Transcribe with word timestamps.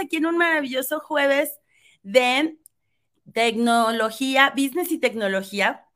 Aquí 0.00 0.16
en 0.16 0.26
un 0.26 0.36
maravilloso 0.36 1.00
jueves 1.00 1.58
de 2.02 2.56
tecnología, 3.32 4.52
business 4.56 4.92
y 4.92 4.98
tecnología. 4.98 5.86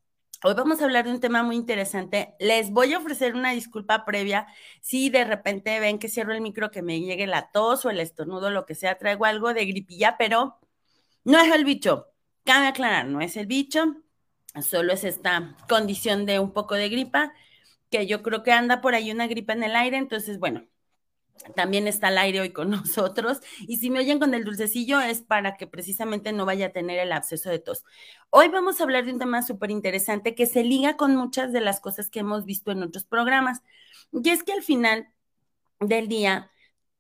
Hoy 0.43 0.55
vamos 0.55 0.81
a 0.81 0.85
hablar 0.85 1.05
de 1.05 1.13
un 1.13 1.21
tema 1.21 1.45
muy 1.45 1.55
interesante. 1.55 2.35
Les 2.41 2.71
voy 2.71 2.93
a 2.93 2.99
ofrecer 2.99 3.37
una 3.37 3.53
disculpa 3.53 4.05
previa 4.05 4.49
si 4.81 5.09
de 5.09 5.25
repente 5.25 5.79
ven 5.79 6.01
que 6.01 6.09
cierro 6.09 6.35
el 6.35 6.41
micro, 6.41 6.73
que 6.73 6.83
me 6.83 7.01
llegue 7.01 7.29
la 7.29 7.53
tos 7.53 7.85
o 7.85 7.91
el 7.91 8.01
estornudo, 8.01 8.51
lo 8.51 8.67
que 8.67 8.75
sea, 8.75 8.99
traigo 8.99 9.25
algo 9.25 9.55
de 9.55 9.67
gripilla, 9.67 10.17
pero 10.19 10.59
no 11.23 11.39
es 11.39 11.53
el 11.55 11.65
bicho. 11.65 12.09
Cabe 12.45 12.67
aclarar, 12.67 13.07
no 13.07 13.21
es 13.21 13.37
el 13.37 13.47
bicho, 13.47 14.03
solo 14.63 14.93
es 14.95 15.05
esta 15.05 15.57
condición 15.69 16.27
de 16.27 16.41
un 16.41 16.53
poco 16.53 16.75
de 16.75 16.89
gripa, 16.89 17.33
que 17.89 18.07
yo 18.09 18.23
creo 18.23 18.43
que 18.43 18.51
anda 18.51 18.81
por 18.81 18.97
ahí 18.97 19.13
una 19.13 19.29
gripa 19.29 19.53
en 19.53 19.63
el 19.63 19.77
aire, 19.77 19.97
entonces, 19.97 20.41
bueno, 20.41 20.67
también 21.55 21.89
está 21.89 22.09
al 22.09 22.19
aire 22.19 22.41
hoy 22.41 22.51
con 22.51 22.71
nosotros. 22.71 23.41
Y 23.61 23.79
si 23.79 23.91
me 23.91 23.99
oyen 24.01 24.19
con 24.19 24.35
el 24.35 24.45
dulcecillo 24.45 25.01
es 25.01 25.23
para 25.23 25.57
que 25.57 25.67
precisamente 25.67 26.33
no 26.33 26.47
vaya 26.47 26.67
a 26.67 26.73
tener 26.73 26.99
el 26.99 27.13
absceso 27.13 27.51
de 27.51 27.59
tos. 27.59 27.85
Hoy 28.31 28.49
vamos 28.49 28.81
a 28.81 28.85
hablar 28.85 29.05
de 29.05 29.13
un 29.13 29.19
tema 29.19 29.43
súper 29.43 29.71
interesante 29.71 30.35
que 30.35 30.47
se 30.47 30.65
liga 30.65 30.97
con 30.97 31.17
muchas 31.17 31.53
de 31.53 31.61
las 31.61 31.81
cosas 31.81 32.11
que 32.11 32.21
hemos 32.21 32.45
visto 32.45 32.73
en 32.73 32.83
otros 32.83 33.05
programas. 33.05 33.63
Y 34.13 34.29
es 34.31 34.43
que 34.43 34.53
al 34.53 34.63
final 34.63 35.09
del 35.81 36.09
día, 36.09 36.51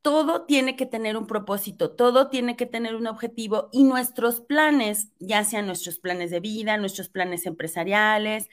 todo 0.02 0.44
tiene 0.46 0.74
que 0.74 0.84
tener 0.84 1.16
un 1.16 1.28
propósito, 1.28 1.92
todo 1.92 2.28
tiene 2.28 2.56
que 2.56 2.66
tener 2.66 2.96
un 2.96 3.06
objetivo 3.06 3.68
y 3.72 3.84
nuestros 3.84 4.40
planes, 4.40 5.08
ya 5.20 5.44
sean 5.44 5.66
nuestros 5.66 6.00
planes 6.00 6.32
de 6.32 6.40
vida, 6.40 6.76
nuestros 6.76 7.08
planes 7.08 7.46
empresariales, 7.46 8.48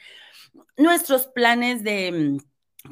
nuestros 0.77 1.25
planes 1.27 1.83
de 1.83 2.39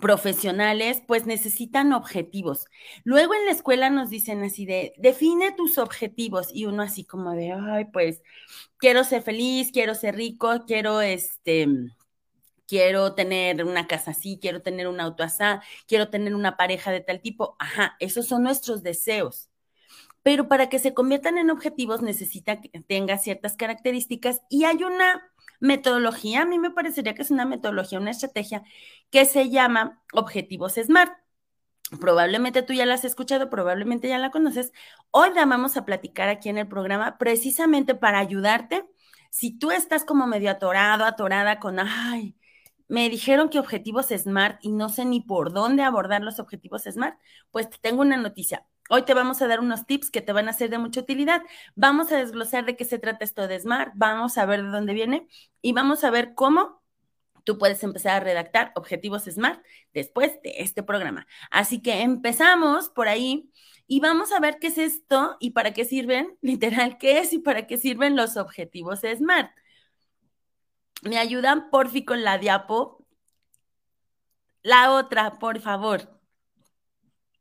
profesionales, 0.01 1.01
pues 1.07 1.25
necesitan 1.25 1.93
objetivos. 1.93 2.65
Luego 3.03 3.33
en 3.33 3.45
la 3.45 3.51
escuela 3.51 3.89
nos 3.89 4.09
dicen 4.09 4.43
así 4.43 4.65
de, 4.65 4.93
define 4.97 5.51
tus 5.53 5.77
objetivos 5.77 6.49
y 6.53 6.65
uno 6.65 6.83
así 6.83 7.03
como 7.05 7.31
de, 7.31 7.53
ay, 7.53 7.85
pues 7.85 8.21
quiero 8.77 9.03
ser 9.03 9.23
feliz, 9.23 9.71
quiero 9.71 9.95
ser 9.95 10.15
rico, 10.15 10.65
quiero 10.67 11.01
este, 11.01 11.67
quiero 12.67 13.15
tener 13.15 13.63
una 13.63 13.87
casa 13.87 14.11
así, 14.11 14.37
quiero 14.41 14.61
tener 14.61 14.87
un 14.87 14.99
auto 14.99 15.23
así, 15.23 15.43
quiero 15.87 16.09
tener 16.09 16.35
una 16.35 16.57
pareja 16.57 16.91
de 16.91 17.01
tal 17.01 17.21
tipo. 17.21 17.55
Ajá, 17.59 17.95
esos 17.99 18.27
son 18.27 18.43
nuestros 18.43 18.83
deseos. 18.83 19.49
Pero 20.21 20.49
para 20.49 20.67
que 20.69 20.79
se 20.79 20.93
conviertan 20.93 21.37
en 21.37 21.49
objetivos 21.49 22.01
necesita 22.01 22.59
que 22.59 22.69
tenga 22.81 23.17
ciertas 23.17 23.55
características 23.55 24.41
y 24.49 24.65
hay 24.65 24.83
una 24.83 25.23
metodología, 25.59 26.41
a 26.41 26.45
mí 26.45 26.59
me 26.59 26.71
parecería 26.71 27.15
que 27.15 27.21
es 27.21 27.31
una 27.31 27.45
metodología, 27.45 27.99
una 27.99 28.11
estrategia 28.11 28.63
que 29.09 29.25
se 29.25 29.49
llama 29.49 30.01
objetivos 30.13 30.75
SMART. 30.75 31.13
Probablemente 32.01 32.63
tú 32.63 32.73
ya 32.73 32.85
la 32.85 32.95
has 32.95 33.05
escuchado, 33.05 33.49
probablemente 33.49 34.09
ya 34.09 34.17
la 34.17 34.31
conoces. 34.31 34.73
Hoy 35.11 35.29
la 35.33 35.45
vamos 35.45 35.77
a 35.77 35.85
platicar 35.85 36.29
aquí 36.29 36.49
en 36.49 36.57
el 36.57 36.67
programa 36.67 37.17
precisamente 37.17 37.95
para 37.95 38.19
ayudarte. 38.19 38.85
Si 39.29 39.57
tú 39.57 39.71
estás 39.71 40.03
como 40.03 40.27
medio 40.27 40.51
atorado, 40.51 41.05
atorada 41.05 41.59
con, 41.59 41.79
ay, 41.79 42.35
me 42.87 43.09
dijeron 43.09 43.49
que 43.49 43.59
objetivos 43.59 44.07
SMART 44.07 44.59
y 44.61 44.71
no 44.71 44.89
sé 44.89 45.05
ni 45.05 45.21
por 45.21 45.53
dónde 45.53 45.83
abordar 45.83 46.21
los 46.23 46.39
objetivos 46.39 46.83
SMART, 46.83 47.19
pues 47.51 47.69
te 47.69 47.77
tengo 47.79 48.01
una 48.01 48.17
noticia. 48.17 48.65
Hoy 48.89 49.03
te 49.03 49.13
vamos 49.13 49.41
a 49.41 49.47
dar 49.47 49.59
unos 49.59 49.85
tips 49.85 50.09
que 50.11 50.21
te 50.21 50.31
van 50.31 50.47
a 50.47 50.53
ser 50.53 50.69
de 50.69 50.77
mucha 50.77 51.01
utilidad. 51.01 51.41
Vamos 51.75 52.11
a 52.11 52.17
desglosar 52.17 52.65
de 52.65 52.75
qué 52.77 52.85
se 52.85 52.99
trata 52.99 53.25
esto 53.25 53.47
de 53.47 53.59
SMART, 53.59 53.93
vamos 53.95 54.37
a 54.37 54.45
ver 54.45 54.63
de 54.63 54.69
dónde 54.69 54.93
viene 54.93 55.27
y 55.61 55.73
vamos 55.73 56.03
a 56.03 56.11
ver 56.11 56.33
cómo 56.35 56.81
tú 57.43 57.57
puedes 57.57 57.83
empezar 57.83 58.15
a 58.17 58.19
redactar 58.19 58.71
objetivos 58.75 59.23
SMART 59.25 59.63
después 59.93 60.41
de 60.43 60.55
este 60.59 60.83
programa. 60.83 61.27
Así 61.51 61.81
que 61.81 62.01
empezamos 62.01 62.89
por 62.89 63.07
ahí 63.07 63.51
y 63.87 63.99
vamos 63.99 64.31
a 64.31 64.39
ver 64.39 64.59
qué 64.59 64.67
es 64.67 64.77
esto 64.77 65.37
y 65.39 65.51
para 65.51 65.73
qué 65.73 65.85
sirven, 65.85 66.37
literal, 66.41 66.97
qué 66.97 67.19
es 67.19 67.33
y 67.33 67.39
para 67.39 67.67
qué 67.67 67.77
sirven 67.77 68.15
los 68.15 68.37
objetivos 68.37 69.01
SMART. 69.01 69.51
¿Me 71.03 71.17
ayudan, 71.17 71.69
porfi, 71.69 72.03
con 72.05 72.23
la 72.23 72.37
diapo? 72.37 73.05
La 74.61 74.91
otra, 74.93 75.39
por 75.39 75.59
favor. 75.61 76.19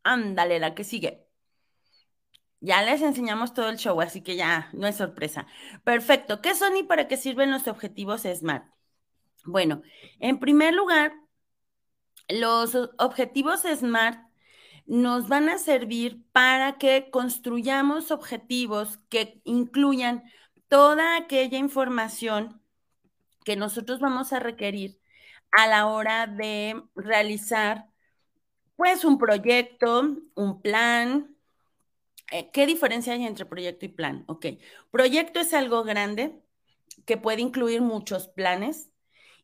Ándale, 0.04 0.58
la 0.60 0.74
que 0.74 0.84
sigue. 0.84 1.25
Ya 2.60 2.82
les 2.82 3.02
enseñamos 3.02 3.54
todo 3.54 3.68
el 3.68 3.76
show, 3.76 4.00
así 4.00 4.22
que 4.22 4.36
ya 4.36 4.70
no 4.72 4.86
es 4.86 4.96
sorpresa. 4.96 5.46
Perfecto. 5.84 6.40
¿Qué 6.40 6.54
son 6.54 6.76
y 6.76 6.82
para 6.82 7.06
qué 7.08 7.16
sirven 7.16 7.50
los 7.50 7.68
objetivos 7.68 8.22
SMART? 8.22 8.66
Bueno, 9.44 9.82
en 10.18 10.38
primer 10.38 10.74
lugar, 10.74 11.12
los 12.28 12.74
objetivos 12.98 13.62
SMART 13.62 14.26
nos 14.86 15.28
van 15.28 15.48
a 15.48 15.58
servir 15.58 16.24
para 16.32 16.78
que 16.78 17.10
construyamos 17.10 18.10
objetivos 18.10 18.98
que 19.08 19.40
incluyan 19.44 20.24
toda 20.68 21.16
aquella 21.16 21.58
información 21.58 22.60
que 23.44 23.56
nosotros 23.56 24.00
vamos 24.00 24.32
a 24.32 24.40
requerir 24.40 25.00
a 25.52 25.66
la 25.68 25.86
hora 25.86 26.26
de 26.26 26.82
realizar 26.94 27.86
pues 28.76 29.04
un 29.04 29.18
proyecto, 29.18 30.16
un 30.34 30.62
plan, 30.62 31.35
¿Qué 32.52 32.66
diferencia 32.66 33.12
hay 33.12 33.24
entre 33.24 33.46
proyecto 33.46 33.86
y 33.86 33.88
plan? 33.88 34.24
Ok, 34.26 34.46
proyecto 34.90 35.40
es 35.40 35.54
algo 35.54 35.84
grande 35.84 36.34
que 37.04 37.16
puede 37.16 37.40
incluir 37.40 37.82
muchos 37.82 38.28
planes 38.28 38.90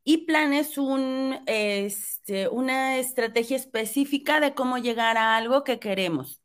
y 0.04 0.26
plan 0.26 0.52
es 0.52 0.78
un, 0.78 1.40
este, 1.46 2.48
una 2.48 2.98
estrategia 2.98 3.56
específica 3.56 4.40
de 4.40 4.54
cómo 4.54 4.78
llegar 4.78 5.16
a 5.16 5.36
algo 5.36 5.62
que 5.64 5.78
queremos. 5.78 6.42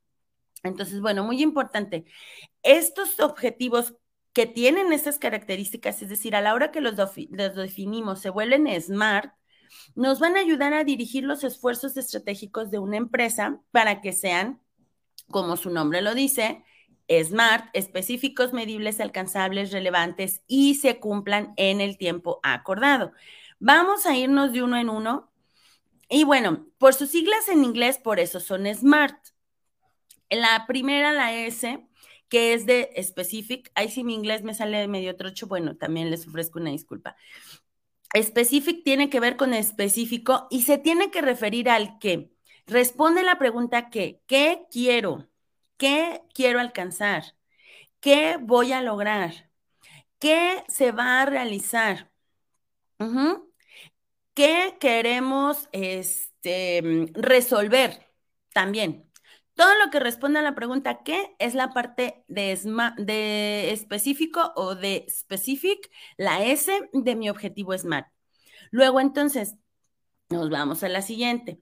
Entonces, 0.63 1.01
bueno, 1.01 1.23
muy 1.23 1.41
importante. 1.41 2.05
Estos 2.63 3.19
objetivos 3.19 3.95
que 4.33 4.45
tienen 4.45 4.93
esas 4.93 5.17
características, 5.17 6.01
es 6.03 6.09
decir, 6.09 6.35
a 6.35 6.41
la 6.41 6.53
hora 6.53 6.71
que 6.71 6.81
los, 6.81 6.95
los 6.95 7.55
definimos, 7.55 8.19
se 8.21 8.29
vuelven 8.29 8.67
SMART, 8.67 9.33
nos 9.95 10.19
van 10.19 10.37
a 10.37 10.41
ayudar 10.41 10.73
a 10.73 10.83
dirigir 10.83 11.23
los 11.23 11.43
esfuerzos 11.43 11.97
estratégicos 11.97 12.69
de 12.71 12.79
una 12.79 12.97
empresa 12.97 13.61
para 13.71 14.01
que 14.01 14.13
sean 14.13 14.61
como 15.29 15.57
su 15.57 15.69
nombre 15.69 16.01
lo 16.01 16.13
dice, 16.15 16.63
SMART, 17.09 17.69
específicos, 17.73 18.53
medibles, 18.53 18.99
alcanzables, 18.99 19.71
relevantes 19.71 20.41
y 20.47 20.75
se 20.75 20.99
cumplan 20.99 21.53
en 21.57 21.81
el 21.81 21.97
tiempo 21.97 22.39
acordado. 22.43 23.13
Vamos 23.59 24.05
a 24.05 24.15
irnos 24.15 24.51
de 24.51 24.63
uno 24.63 24.77
en 24.77 24.89
uno. 24.89 25.31
Y 26.09 26.23
bueno, 26.23 26.67
por 26.77 26.93
sus 26.93 27.09
siglas 27.09 27.49
en 27.49 27.63
inglés, 27.63 27.97
por 27.97 28.19
eso 28.19 28.39
son 28.39 28.65
SMART. 28.65 29.17
La 30.29 30.65
primera, 30.67 31.13
la 31.13 31.33
S, 31.33 31.85
que 32.29 32.53
es 32.53 32.65
de 32.65 32.91
specific. 33.01 33.71
Ahí 33.75 33.89
si 33.89 34.03
mi 34.03 34.13
inglés 34.13 34.43
me 34.43 34.53
sale 34.53 34.87
medio 34.87 35.15
trocho, 35.15 35.47
bueno, 35.47 35.77
también 35.77 36.09
les 36.09 36.27
ofrezco 36.27 36.59
una 36.59 36.71
disculpa. 36.71 37.15
Specific 38.15 38.83
tiene 38.83 39.09
que 39.09 39.19
ver 39.19 39.35
con 39.35 39.53
específico 39.53 40.47
y 40.49 40.61
se 40.61 40.77
tiene 40.77 41.11
que 41.11 41.21
referir 41.21 41.69
al 41.69 41.99
qué. 41.99 42.31
Responde 42.67 43.23
la 43.23 43.39
pregunta 43.39 43.89
que, 43.89 44.21
¿qué 44.27 44.65
quiero? 44.71 45.27
¿Qué 45.77 46.21
quiero 46.33 46.59
alcanzar? 46.59 47.23
¿Qué 48.01 48.37
voy 48.41 48.73
a 48.73 48.81
lograr? 48.81 49.49
¿Qué 50.19 50.63
se 50.67 50.91
va 50.91 51.21
a 51.21 51.25
realizar? 51.25 52.11
¿Qué 54.33 54.77
queremos 54.79 55.69
este, 55.71 57.09
resolver 57.13 58.07
también? 58.53 59.09
Todo 59.55 59.73
lo 59.83 59.89
que 59.89 59.99
responde 59.99 60.39
a 60.39 60.43
la 60.43 60.53
pregunta 60.53 61.03
¿qué? 61.03 61.35
es 61.39 61.55
la 61.55 61.73
parte 61.73 62.23
de, 62.27 62.59
de 62.97 63.71
específico 63.71 64.53
o 64.55 64.75
de 64.75 65.05
specific, 65.09 65.89
la 66.17 66.43
S 66.45 66.71
de 66.93 67.15
mi 67.15 67.29
objetivo 67.29 67.75
SMART. 67.77 68.07
Luego 68.71 68.99
entonces, 68.99 69.55
nos 70.29 70.49
vamos 70.49 70.83
a 70.83 70.89
la 70.89 71.01
siguiente. 71.01 71.61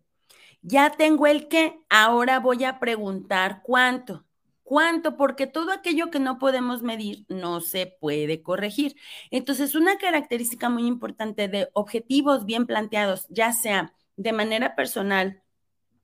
Ya 0.67 0.89
tengo 0.89 1.27
el 1.27 1.47
qué, 1.47 1.79
ahora 1.89 2.39
voy 2.39 2.63
a 2.63 2.79
preguntar 2.79 3.62
cuánto. 3.63 4.25
¿Cuánto? 4.63 5.15
Porque 5.15 5.45
todo 5.45 5.71
aquello 5.71 6.09
que 6.09 6.19
no 6.19 6.39
podemos 6.39 6.81
medir 6.81 7.23
no 7.29 7.62
se 7.62 7.85
puede 7.85 8.41
corregir. 8.41 8.95
Entonces, 9.29 9.75
una 9.75 10.00
característica 10.00 10.69
muy 10.69 10.88
importante 10.88 11.47
de 11.47 11.69
objetivos 11.73 12.45
bien 12.45 12.65
planteados, 12.65 13.27
ya 13.29 13.53
sea 13.53 13.94
de 14.17 14.33
manera 14.33 14.75
personal 14.75 15.44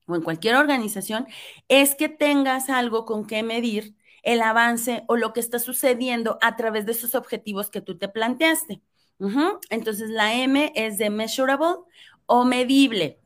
o 0.06 0.16
en 0.16 0.22
cualquier 0.22 0.56
organización, 0.56 1.26
es 1.68 1.96
que 1.96 2.08
tengas 2.08 2.70
algo 2.70 3.06
con 3.06 3.26
que 3.26 3.42
medir 3.42 3.96
el 4.22 4.44
avance 4.44 5.06
o 5.08 5.18
lo 5.18 5.34
que 5.34 5.40
está 5.40 5.58
sucediendo 5.58 6.38
a 6.40 6.56
través 6.56 6.86
de 6.86 6.92
esos 6.92 7.16
objetivos 7.16 7.72
que 7.72 7.82
tú 7.82 7.98
te 7.98 8.10
planteaste. 8.10 8.84
Entonces, 9.72 10.12
la 10.12 10.36
M 10.36 10.72
es 10.76 11.00
de 11.00 11.10
measurable 11.10 11.78
o 12.28 12.46
medible. 12.46 13.21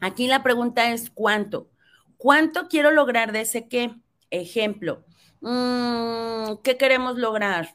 Aquí 0.00 0.26
la 0.26 0.42
pregunta 0.42 0.92
es 0.92 1.10
cuánto. 1.10 1.70
¿Cuánto 2.16 2.68
quiero 2.68 2.90
lograr 2.90 3.32
de 3.32 3.42
ese 3.42 3.68
qué? 3.68 3.94
Ejemplo, 4.30 5.04
mm, 5.40 6.56
¿qué 6.62 6.76
queremos 6.76 7.18
lograr? 7.18 7.74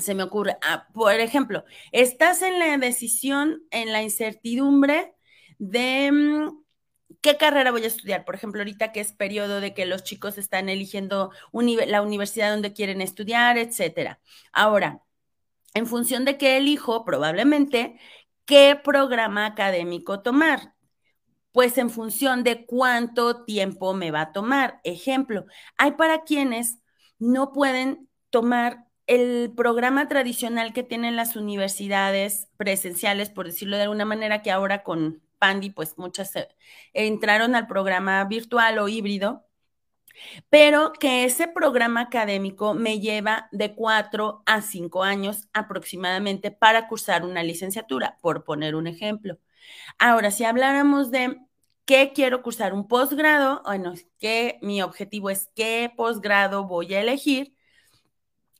Se 0.00 0.14
me 0.14 0.22
ocurre, 0.22 0.56
ah, 0.62 0.88
por 0.94 1.12
ejemplo, 1.14 1.64
estás 1.92 2.42
en 2.42 2.58
la 2.58 2.76
decisión, 2.78 3.62
en 3.70 3.92
la 3.92 4.02
incertidumbre 4.02 5.14
de 5.58 6.10
mm, 6.12 6.62
¿Qué 7.22 7.36
carrera 7.36 7.70
voy 7.70 7.84
a 7.84 7.86
estudiar? 7.86 8.24
Por 8.24 8.34
ejemplo, 8.34 8.60
ahorita 8.60 8.90
que 8.92 9.00
es 9.00 9.12
periodo 9.12 9.60
de 9.60 9.74
que 9.74 9.86
los 9.86 10.02
chicos 10.02 10.38
están 10.38 10.68
eligiendo 10.68 11.30
la 11.86 12.02
universidad 12.02 12.50
donde 12.50 12.72
quieren 12.72 13.00
estudiar, 13.00 13.58
etcétera. 13.58 14.20
Ahora, 14.52 15.02
en 15.74 15.86
función 15.86 16.24
de 16.24 16.38
qué 16.38 16.56
elijo, 16.56 17.04
probablemente, 17.04 17.98
¿qué 18.44 18.78
programa 18.82 19.46
académico 19.46 20.20
tomar? 20.20 20.71
Pues 21.52 21.76
en 21.78 21.90
función 21.90 22.44
de 22.44 22.64
cuánto 22.66 23.44
tiempo 23.44 23.94
me 23.94 24.10
va 24.10 24.22
a 24.22 24.32
tomar. 24.32 24.80
Ejemplo, 24.84 25.44
hay 25.76 25.92
para 25.92 26.22
quienes 26.24 26.78
no 27.18 27.52
pueden 27.52 28.08
tomar 28.30 28.86
el 29.06 29.52
programa 29.54 30.08
tradicional 30.08 30.72
que 30.72 30.82
tienen 30.82 31.16
las 31.16 31.36
universidades 31.36 32.48
presenciales, 32.56 33.30
por 33.30 33.46
decirlo 33.46 33.76
de 33.76 33.82
alguna 33.84 34.04
manera, 34.06 34.42
que 34.42 34.50
ahora 34.50 34.82
con 34.82 35.22
Pandi, 35.38 35.70
pues 35.70 35.98
muchas 35.98 36.32
entraron 36.94 37.54
al 37.54 37.66
programa 37.66 38.24
virtual 38.24 38.78
o 38.78 38.88
híbrido, 38.88 39.44
pero 40.50 40.92
que 40.92 41.24
ese 41.24 41.48
programa 41.48 42.02
académico 42.02 42.74
me 42.74 43.00
lleva 43.00 43.48
de 43.52 43.74
cuatro 43.74 44.42
a 44.46 44.62
cinco 44.62 45.02
años 45.02 45.48
aproximadamente 45.52 46.50
para 46.50 46.88
cursar 46.88 47.24
una 47.24 47.42
licenciatura, 47.42 48.18
por 48.20 48.44
poner 48.44 48.74
un 48.74 48.86
ejemplo. 48.86 49.38
Ahora, 49.98 50.30
si 50.30 50.44
habláramos 50.44 51.10
de 51.10 51.38
qué 51.84 52.12
quiero 52.14 52.42
cursar 52.42 52.72
un 52.74 52.88
posgrado, 52.88 53.62
bueno, 53.64 53.94
que 54.18 54.58
mi 54.62 54.82
objetivo 54.82 55.30
es 55.30 55.50
qué 55.54 55.92
posgrado 55.96 56.64
voy 56.64 56.94
a 56.94 57.00
elegir, 57.00 57.54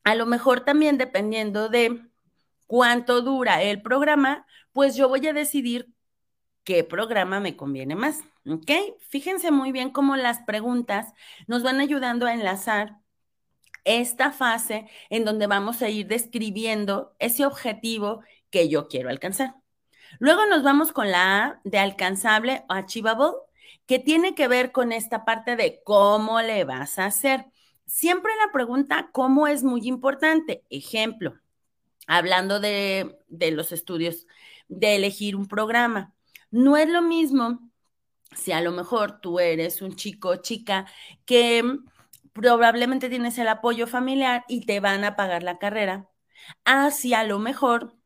a 0.04 0.14
lo 0.14 0.26
mejor 0.26 0.64
también 0.64 0.98
dependiendo 0.98 1.68
de 1.68 2.02
cuánto 2.66 3.22
dura 3.22 3.62
el 3.62 3.82
programa, 3.82 4.46
pues 4.72 4.96
yo 4.96 5.08
voy 5.08 5.26
a 5.26 5.32
decidir 5.32 5.92
qué 6.64 6.84
programa 6.84 7.40
me 7.40 7.56
conviene 7.56 7.94
más. 7.94 8.20
¿Ok? 8.48 8.70
Fíjense 9.08 9.50
muy 9.50 9.72
bien 9.72 9.90
cómo 9.90 10.16
las 10.16 10.40
preguntas 10.42 11.12
nos 11.46 11.62
van 11.62 11.80
ayudando 11.80 12.26
a 12.26 12.34
enlazar 12.34 12.96
esta 13.84 14.32
fase 14.32 14.88
en 15.10 15.24
donde 15.24 15.46
vamos 15.46 15.82
a 15.82 15.88
ir 15.88 16.06
describiendo 16.06 17.14
ese 17.18 17.46
objetivo 17.46 18.22
que 18.50 18.68
yo 18.68 18.88
quiero 18.88 19.10
alcanzar. 19.10 19.61
Luego 20.18 20.46
nos 20.46 20.62
vamos 20.62 20.92
con 20.92 21.10
la 21.10 21.44
A 21.44 21.60
de 21.64 21.78
alcanzable 21.78 22.64
o 22.68 22.74
achievable, 22.74 23.32
que 23.86 23.98
tiene 23.98 24.34
que 24.34 24.48
ver 24.48 24.72
con 24.72 24.92
esta 24.92 25.24
parte 25.24 25.56
de 25.56 25.82
cómo 25.84 26.40
le 26.40 26.64
vas 26.64 26.98
a 26.98 27.06
hacer. 27.06 27.46
Siempre 27.86 28.32
la 28.44 28.52
pregunta 28.52 29.10
cómo 29.12 29.46
es 29.46 29.64
muy 29.64 29.86
importante. 29.86 30.64
Ejemplo, 30.70 31.34
hablando 32.06 32.60
de, 32.60 33.18
de 33.28 33.50
los 33.50 33.72
estudios, 33.72 34.26
de 34.68 34.96
elegir 34.96 35.36
un 35.36 35.48
programa. 35.48 36.14
No 36.50 36.76
es 36.76 36.88
lo 36.88 37.02
mismo 37.02 37.70
si 38.36 38.52
a 38.52 38.60
lo 38.60 38.72
mejor 38.72 39.20
tú 39.20 39.40
eres 39.40 39.82
un 39.82 39.94
chico 39.96 40.30
o 40.30 40.36
chica 40.36 40.86
que 41.24 41.62
probablemente 42.32 43.08
tienes 43.10 43.38
el 43.38 43.48
apoyo 43.48 43.86
familiar 43.86 44.44
y 44.48 44.64
te 44.66 44.80
van 44.80 45.04
a 45.04 45.16
pagar 45.16 45.42
la 45.42 45.58
carrera, 45.58 46.08
a 46.64 46.90
si 46.90 47.14
a 47.14 47.24
lo 47.24 47.38
mejor 47.38 47.96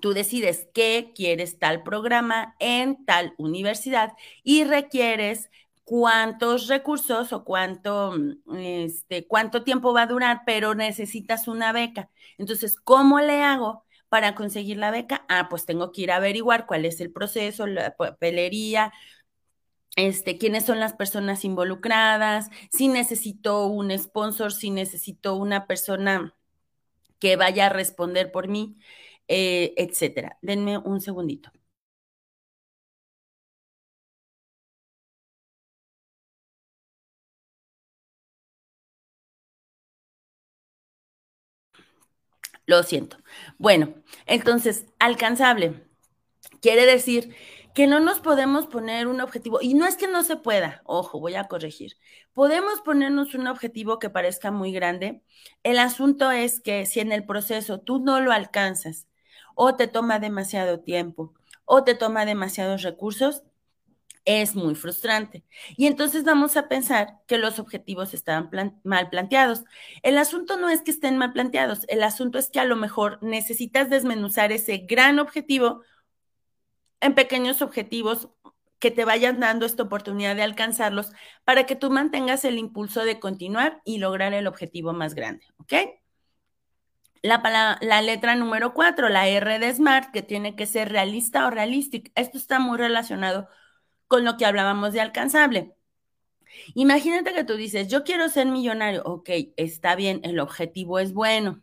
tú 0.00 0.12
decides 0.14 0.68
que 0.74 1.12
quieres 1.14 1.58
tal 1.58 1.82
programa 1.82 2.56
en 2.58 3.04
tal 3.04 3.34
universidad 3.38 4.12
y 4.42 4.64
requieres 4.64 5.50
cuántos 5.84 6.68
recursos 6.68 7.32
o 7.32 7.44
cuánto, 7.44 8.14
este, 8.56 9.26
cuánto 9.26 9.64
tiempo 9.64 9.92
va 9.92 10.02
a 10.02 10.06
durar, 10.06 10.42
pero 10.46 10.74
necesitas 10.74 11.48
una 11.48 11.72
beca. 11.72 12.10
Entonces, 12.38 12.76
¿cómo 12.76 13.20
le 13.20 13.42
hago 13.42 13.84
para 14.08 14.34
conseguir 14.34 14.78
la 14.78 14.90
beca? 14.90 15.24
Ah, 15.28 15.48
pues 15.50 15.66
tengo 15.66 15.92
que 15.92 16.02
ir 16.02 16.12
a 16.12 16.16
averiguar 16.16 16.66
cuál 16.66 16.84
es 16.84 17.00
el 17.00 17.12
proceso, 17.12 17.66
la 17.66 17.96
papelería, 17.96 18.92
este, 19.96 20.38
quiénes 20.38 20.64
son 20.64 20.80
las 20.80 20.94
personas 20.94 21.44
involucradas, 21.44 22.48
si 22.70 22.88
necesito 22.88 23.66
un 23.66 23.96
sponsor, 23.98 24.52
si 24.52 24.70
necesito 24.70 25.36
una 25.36 25.66
persona 25.66 26.34
que 27.18 27.36
vaya 27.36 27.66
a 27.66 27.68
responder 27.68 28.32
por 28.32 28.48
mí, 28.48 28.76
eh, 29.32 29.74
etcétera. 29.76 30.38
Denme 30.42 30.78
un 30.78 31.00
segundito. 31.00 31.50
Lo 42.66 42.82
siento. 42.82 43.16
Bueno, 43.58 43.94
entonces, 44.26 44.86
alcanzable. 44.98 45.84
Quiere 46.62 46.86
decir 46.86 47.34
que 47.74 47.86
no 47.88 48.00
nos 48.00 48.20
podemos 48.20 48.66
poner 48.66 49.06
un 49.08 49.20
objetivo, 49.20 49.60
y 49.62 49.74
no 49.74 49.86
es 49.86 49.96
que 49.96 50.08
no 50.08 50.24
se 50.24 50.36
pueda, 50.36 50.82
ojo, 50.84 51.20
voy 51.20 51.36
a 51.36 51.44
corregir, 51.48 51.96
podemos 52.34 52.80
ponernos 52.82 53.34
un 53.34 53.46
objetivo 53.48 53.98
que 53.98 54.10
parezca 54.10 54.50
muy 54.52 54.72
grande. 54.72 55.22
El 55.64 55.78
asunto 55.78 56.30
es 56.32 56.60
que 56.60 56.86
si 56.86 57.00
en 57.00 57.12
el 57.12 57.26
proceso 57.26 57.80
tú 57.80 58.00
no 58.00 58.20
lo 58.20 58.32
alcanzas 58.32 59.06
o 59.54 59.76
te 59.76 59.86
toma 59.86 60.18
demasiado 60.18 60.80
tiempo 60.80 61.34
o 61.64 61.84
te 61.84 61.94
toma 61.94 62.24
demasiados 62.24 62.82
recursos, 62.82 63.44
es 64.24 64.54
muy 64.54 64.74
frustrante. 64.74 65.44
Y 65.76 65.86
entonces 65.86 66.24
vamos 66.24 66.56
a 66.56 66.68
pensar 66.68 67.18
que 67.26 67.38
los 67.38 67.58
objetivos 67.58 68.14
estaban 68.14 68.50
mal 68.84 69.10
planteados. 69.10 69.64
El 70.02 70.18
asunto 70.18 70.56
no 70.56 70.68
es 70.68 70.82
que 70.82 70.90
estén 70.90 71.18
mal 71.18 71.32
planteados, 71.32 71.84
el 71.88 72.02
asunto 72.02 72.38
es 72.38 72.50
que 72.50 72.60
a 72.60 72.64
lo 72.64 72.76
mejor 72.76 73.18
necesitas 73.22 73.90
desmenuzar 73.90 74.52
ese 74.52 74.78
gran 74.78 75.18
objetivo 75.18 75.82
en 77.00 77.14
pequeños 77.14 77.62
objetivos 77.62 78.28
que 78.78 78.90
te 78.90 79.04
vayan 79.04 79.38
dando 79.40 79.64
esta 79.64 79.84
oportunidad 79.84 80.34
de 80.36 80.42
alcanzarlos 80.42 81.12
para 81.44 81.66
que 81.66 81.76
tú 81.76 81.90
mantengas 81.90 82.44
el 82.44 82.58
impulso 82.58 83.04
de 83.04 83.20
continuar 83.20 83.80
y 83.84 83.98
lograr 83.98 84.34
el 84.34 84.46
objetivo 84.46 84.92
más 84.92 85.14
grande, 85.14 85.46
¿ok? 85.58 86.01
La, 87.22 88.02
letra 88.02 88.34
número 88.34 88.74
cuatro, 88.74 89.08
la 89.08 89.28
R 89.28 89.58
de 89.60 89.72
SMART, 89.72 90.12
que 90.12 90.22
tiene 90.22 90.56
que 90.56 90.66
ser 90.66 90.90
realista 90.90 91.46
o 91.46 91.50
realística. 91.50 92.10
Esto 92.16 92.36
está 92.36 92.58
muy 92.58 92.78
relacionado 92.78 93.48
con 94.08 94.24
lo 94.24 94.36
que 94.36 94.44
hablábamos 94.46 94.92
de 94.92 95.00
alcanzable. 95.00 95.76
Imagínate 96.74 97.32
que 97.32 97.44
tú 97.44 97.56
dices, 97.56 97.88
yo 97.88 98.04
quiero 98.04 98.28
ser 98.28 98.46
millonario. 98.46 99.02
Ok, 99.04 99.30
está 99.56 99.94
bien, 99.94 100.20
el 100.24 100.40
objetivo 100.40 100.98
es 100.98 101.12
bueno. 101.12 101.62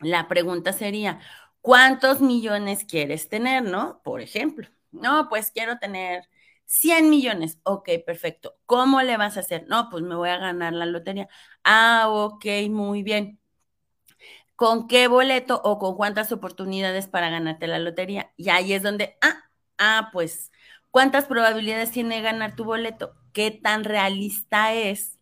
La 0.00 0.28
pregunta 0.28 0.72
sería, 0.72 1.20
¿cuántos 1.60 2.20
millones 2.20 2.84
quieres 2.84 3.28
tener, 3.28 3.64
no? 3.64 4.02
Por 4.04 4.20
ejemplo, 4.20 4.68
no, 4.92 5.28
pues 5.28 5.50
quiero 5.50 5.78
tener 5.78 6.28
100 6.66 7.10
millones. 7.10 7.58
Ok, 7.64 7.90
perfecto. 8.06 8.58
¿Cómo 8.66 9.02
le 9.02 9.16
vas 9.16 9.36
a 9.36 9.40
hacer? 9.40 9.66
No, 9.68 9.88
pues 9.90 10.02
me 10.04 10.14
voy 10.16 10.28
a 10.30 10.38
ganar 10.38 10.72
la 10.74 10.86
lotería. 10.86 11.28
Ah, 11.64 12.06
ok, 12.08 12.44
muy 12.70 13.02
bien. 13.02 13.40
¿Con 14.56 14.88
qué 14.88 15.08
boleto 15.08 15.60
o 15.64 15.78
con 15.78 15.96
cuántas 15.96 16.32
oportunidades 16.32 17.08
para 17.08 17.30
ganarte 17.30 17.66
la 17.66 17.78
lotería? 17.78 18.32
Y 18.36 18.50
ahí 18.50 18.72
es 18.72 18.82
donde, 18.82 19.16
ah, 19.20 19.44
ah, 19.78 20.10
pues 20.12 20.50
¿Cuántas 20.94 21.24
probabilidades 21.24 21.90
tiene 21.90 22.22
ganar 22.22 22.54
tu 22.54 22.62
boleto? 22.62 23.16
¿Qué 23.32 23.50
tan 23.50 23.82
realista 23.82 24.72
es 24.74 25.18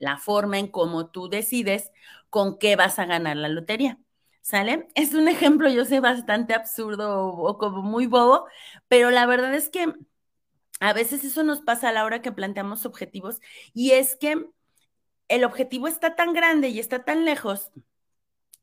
la 0.00 0.16
forma 0.16 0.58
en 0.58 0.66
cómo 0.66 1.10
tú 1.12 1.28
decides 1.28 1.92
con 2.28 2.58
qué 2.58 2.74
vas 2.74 2.98
a 2.98 3.04
ganar 3.04 3.36
la 3.36 3.48
lotería? 3.48 4.00
¿Sale? 4.40 4.88
Es 4.96 5.14
un 5.14 5.28
ejemplo, 5.28 5.68
yo 5.68 5.84
sé, 5.84 6.00
bastante 6.00 6.54
absurdo 6.54 7.28
o 7.28 7.56
como 7.56 7.82
muy 7.82 8.06
bobo, 8.08 8.48
pero 8.88 9.12
la 9.12 9.26
verdad 9.26 9.54
es 9.54 9.68
que 9.68 9.94
a 10.80 10.92
veces 10.92 11.22
eso 11.22 11.44
nos 11.44 11.60
pasa 11.60 11.90
a 11.90 11.92
la 11.92 12.04
hora 12.04 12.20
que 12.20 12.32
planteamos 12.32 12.84
objetivos 12.84 13.40
y 13.74 13.92
es 13.92 14.16
que 14.16 14.44
el 15.28 15.44
objetivo 15.44 15.86
está 15.86 16.16
tan 16.16 16.32
grande 16.32 16.70
y 16.70 16.80
está 16.80 17.04
tan 17.04 17.24
lejos 17.24 17.70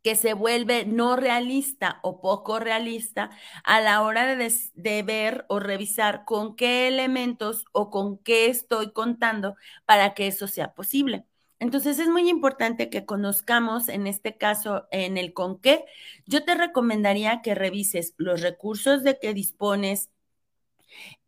que 0.03 0.15
se 0.15 0.34
vuelve 0.34 0.86
no 0.86 1.15
realista 1.15 2.00
o 2.03 2.22
poco 2.22 2.60
realista 2.60 3.29
a 3.63 3.81
la 3.81 4.01
hora 4.01 4.36
de, 4.36 5.03
ver 5.03 5.46
o 5.50 5.60
revisar 5.60 6.25
con 6.25 6.55
qué 6.55 6.88
elementos 6.88 7.65
o 7.72 7.89
con 7.89 8.17
qué 8.17 8.48
estoy 8.48 8.91
contando 8.91 9.55
para 9.86 10.13
que 10.13 10.27
eso 10.27 10.48
sea 10.48 10.74
posible. 10.74 11.25
Entonces 11.60 12.00
es 12.00 12.10
muy 12.10 12.27
importante 12.29 12.89
que 12.89 13.05
conozcamos, 13.05 13.88
en 13.88 14.08
este 14.08 14.36
caso, 14.38 14.88
en 14.91 15.17
el 15.17 15.34
con 15.34 15.60
qué. 15.60 15.86
Yo 16.25 16.43
te 16.43 16.55
recomendaría 16.55 17.41
que 17.43 17.53
revises 17.53 18.15
los 18.17 18.41
recursos 18.41 19.03
de 19.03 19.20
que 19.20 19.34
dispones, 19.36 20.10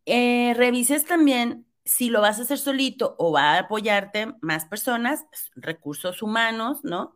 eh, 0.05 0.53
revises 0.55 1.05
también 1.05 1.67
si 1.85 2.09
lo 2.09 2.21
vas 2.21 2.39
a 2.39 2.43
hacer 2.43 2.57
solito 2.57 3.15
o 3.19 3.31
va 3.31 3.53
a 3.53 3.59
apoyarte 3.59 4.33
más 4.41 4.65
personas, 4.65 5.25
recursos 5.55 6.21
humanos, 6.21 6.79
¿no? 6.83 7.15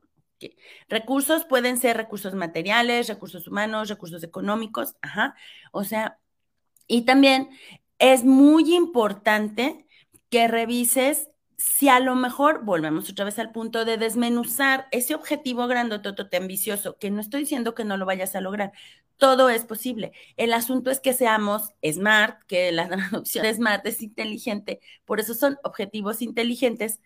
Recursos 0.90 1.46
pueden 1.46 1.78
ser 1.78 1.98
recursos 1.98 2.34
materiales, 2.34 3.08
recursos 3.08 3.48
humanos, 3.48 3.90
recursos 3.90 4.24
económicos, 4.24 4.96
ajá. 5.02 5.36
O 5.72 5.84
sea, 5.84 6.20
y 6.88 7.04
también 7.04 7.50
es 8.00 8.24
muy 8.24 8.76
importante 8.76 9.86
que 10.30 10.48
revises 10.48 11.30
si 11.58 11.90
a 11.90 12.00
lo 12.00 12.16
mejor 12.16 12.64
volvemos 12.64 13.10
otra 13.10 13.26
vez 13.26 13.40
al 13.40 13.52
punto 13.52 13.84
de 13.84 13.98
desmenuzar 13.98 14.88
ese 14.92 15.16
objetivo 15.16 15.68
grandototote 15.68 16.38
ambicioso, 16.38 16.98
que 17.00 17.10
no 17.10 17.20
estoy 17.20 17.42
diciendo 17.42 17.74
que 17.74 17.84
no 17.84 17.98
lo 17.98 18.06
vayas 18.06 18.36
a 18.36 18.42
lograr, 18.42 18.74
todo 19.18 19.50
es 19.50 19.66
posible. 19.66 20.12
El 20.38 20.54
asunto 20.54 20.92
es 20.92 21.00
que 21.00 21.14
seamos 21.14 21.74
smart, 21.84 22.44
que 22.48 22.72
la 22.72 22.88
traducción 22.90 23.52
smart 23.54 23.86
es 23.88 24.02
inteligente, 24.04 24.80
por 25.06 25.20
eso 25.20 25.34
son 25.34 25.58
objetivos 25.64 26.22
inteligentes 26.22 27.02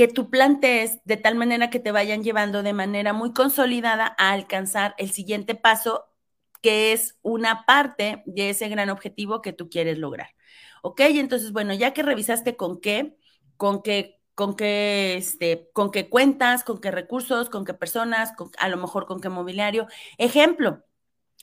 que 0.00 0.08
tú 0.08 0.30
plantees 0.30 1.04
de 1.04 1.18
tal 1.18 1.34
manera 1.34 1.68
que 1.68 1.78
te 1.78 1.92
vayan 1.92 2.24
llevando 2.24 2.62
de 2.62 2.72
manera 2.72 3.12
muy 3.12 3.34
consolidada 3.34 4.14
a 4.16 4.32
alcanzar 4.32 4.94
el 4.96 5.10
siguiente 5.10 5.54
paso, 5.54 6.06
que 6.62 6.94
es 6.94 7.18
una 7.20 7.66
parte 7.66 8.22
de 8.24 8.48
ese 8.48 8.70
gran 8.70 8.88
objetivo 8.88 9.42
que 9.42 9.52
tú 9.52 9.68
quieres 9.68 9.98
lograr. 9.98 10.30
¿Ok? 10.80 11.02
Entonces, 11.02 11.52
bueno, 11.52 11.74
ya 11.74 11.92
que 11.92 12.02
revisaste 12.02 12.56
con 12.56 12.80
qué, 12.80 13.18
con 13.58 13.82
qué 13.82 14.16
con 14.34 14.56
qué, 14.56 15.16
este, 15.18 15.68
con 15.74 15.90
qué 15.90 16.08
cuentas, 16.08 16.64
con 16.64 16.80
qué 16.80 16.90
recursos, 16.90 17.50
con 17.50 17.66
qué 17.66 17.74
personas, 17.74 18.32
a 18.58 18.68
lo 18.70 18.78
mejor 18.78 19.04
con 19.04 19.20
qué 19.20 19.28
mobiliario. 19.28 19.86
Ejemplo, 20.16 20.82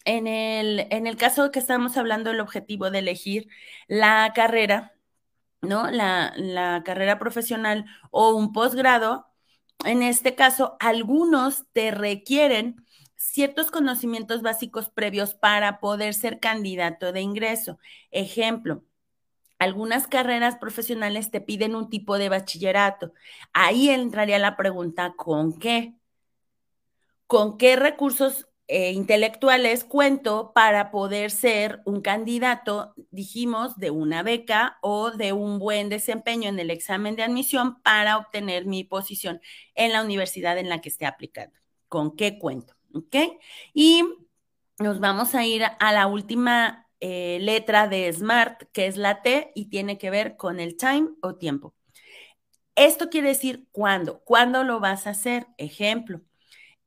en 0.03 0.25
el, 0.25 0.87
en 0.89 1.05
el 1.05 1.15
caso 1.15 1.51
que 1.51 1.59
estamos 1.59 1.95
hablando, 1.95 2.31
el 2.31 2.39
objetivo 2.39 2.89
de 2.89 2.99
elegir 2.99 3.49
la 3.87 4.31
carrera, 4.33 4.96
¿no? 5.67 5.91
La, 5.91 6.33
la 6.37 6.83
carrera 6.85 7.19
profesional 7.19 7.85
o 8.11 8.35
un 8.35 8.53
posgrado, 8.53 9.27
en 9.85 10.01
este 10.03 10.35
caso, 10.35 10.77
algunos 10.79 11.65
te 11.73 11.91
requieren 11.91 12.85
ciertos 13.15 13.71
conocimientos 13.71 14.41
básicos 14.41 14.89
previos 14.89 15.33
para 15.33 15.79
poder 15.79 16.13
ser 16.13 16.39
candidato 16.39 17.11
de 17.11 17.21
ingreso. 17.21 17.79
Ejemplo, 18.11 18.83
algunas 19.59 20.07
carreras 20.07 20.57
profesionales 20.57 21.31
te 21.31 21.41
piden 21.41 21.75
un 21.75 21.89
tipo 21.89 22.17
de 22.17 22.29
bachillerato. 22.29 23.13
Ahí 23.53 23.89
entraría 23.89 24.39
la 24.39 24.55
pregunta, 24.55 25.13
¿con 25.17 25.57
qué? 25.57 25.95
¿Con 27.25 27.57
qué 27.57 27.75
recursos 27.75 28.47
eh, 28.67 28.91
intelectuales 28.91 29.85
cuento 29.85 30.51
para 30.53 30.91
poder 30.91 31.31
ser 31.31 31.81
un 31.85 32.01
candidato, 32.01 32.93
dijimos, 33.11 33.77
de 33.77 33.91
una 33.91 34.23
beca 34.23 34.77
o 34.81 35.11
de 35.11 35.31
un 35.33 35.57
buen 35.57 35.89
desempeño 35.89 36.49
en 36.49 36.59
el 36.59 36.69
examen 36.69 37.15
de 37.15 37.23
admisión 37.23 37.81
para 37.81 38.17
obtener 38.17 38.65
mi 38.65 38.83
posición 38.83 39.41
en 39.75 39.93
la 39.93 40.03
universidad 40.03 40.57
en 40.57 40.69
la 40.69 40.81
que 40.81 40.89
esté 40.89 41.05
aplicando? 41.05 41.57
¿Con 41.87 42.15
qué 42.15 42.37
cuento? 42.37 42.73
¿Ok? 42.93 43.15
Y 43.73 44.03
nos 44.79 44.99
vamos 44.99 45.33
a 45.33 45.45
ir 45.45 45.63
a 45.63 45.93
la 45.93 46.07
última 46.07 46.87
eh, 46.99 47.37
letra 47.41 47.87
de 47.87 48.11
SMART, 48.11 48.63
que 48.73 48.87
es 48.87 48.97
la 48.97 49.21
T 49.21 49.51
y 49.55 49.69
tiene 49.69 49.97
que 49.97 50.09
ver 50.09 50.35
con 50.35 50.59
el 50.59 50.77
time 50.77 51.09
o 51.21 51.35
tiempo. 51.35 51.73
Esto 52.75 53.09
quiere 53.09 53.29
decir 53.29 53.67
cuándo, 53.71 54.19
cuándo 54.23 54.63
lo 54.63 54.79
vas 54.79 55.07
a 55.07 55.11
hacer. 55.11 55.47
Ejemplo, 55.57 56.21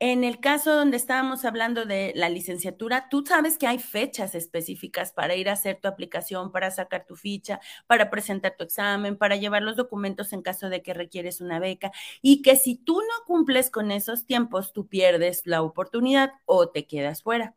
en 0.00 0.24
el 0.24 0.40
caso 0.40 0.74
donde 0.74 0.96
estábamos 0.96 1.44
hablando 1.44 1.84
de 1.84 2.12
la 2.16 2.30
licenciatura, 2.30 3.10
tú 3.10 3.22
sabes 3.26 3.58
que 3.58 3.66
hay 3.66 3.78
fechas 3.78 4.34
específicas 4.34 5.12
para 5.12 5.34
ir 5.36 5.50
a 5.50 5.52
hacer 5.52 5.78
tu 5.78 5.88
aplicación, 5.88 6.52
para 6.52 6.70
sacar 6.70 7.04
tu 7.06 7.16
ficha, 7.16 7.60
para 7.86 8.08
presentar 8.08 8.56
tu 8.56 8.64
examen, 8.64 9.18
para 9.18 9.36
llevar 9.36 9.62
los 9.62 9.76
documentos 9.76 10.32
en 10.32 10.40
caso 10.40 10.70
de 10.70 10.82
que 10.82 10.94
requieres 10.94 11.42
una 11.42 11.58
beca 11.58 11.92
y 12.22 12.40
que 12.40 12.56
si 12.56 12.76
tú 12.76 13.00
no 13.00 13.24
cumples 13.26 13.70
con 13.70 13.90
esos 13.90 14.24
tiempos, 14.24 14.72
tú 14.72 14.88
pierdes 14.88 15.42
la 15.44 15.60
oportunidad 15.60 16.32
o 16.46 16.70
te 16.70 16.86
quedas 16.86 17.22
fuera. 17.22 17.54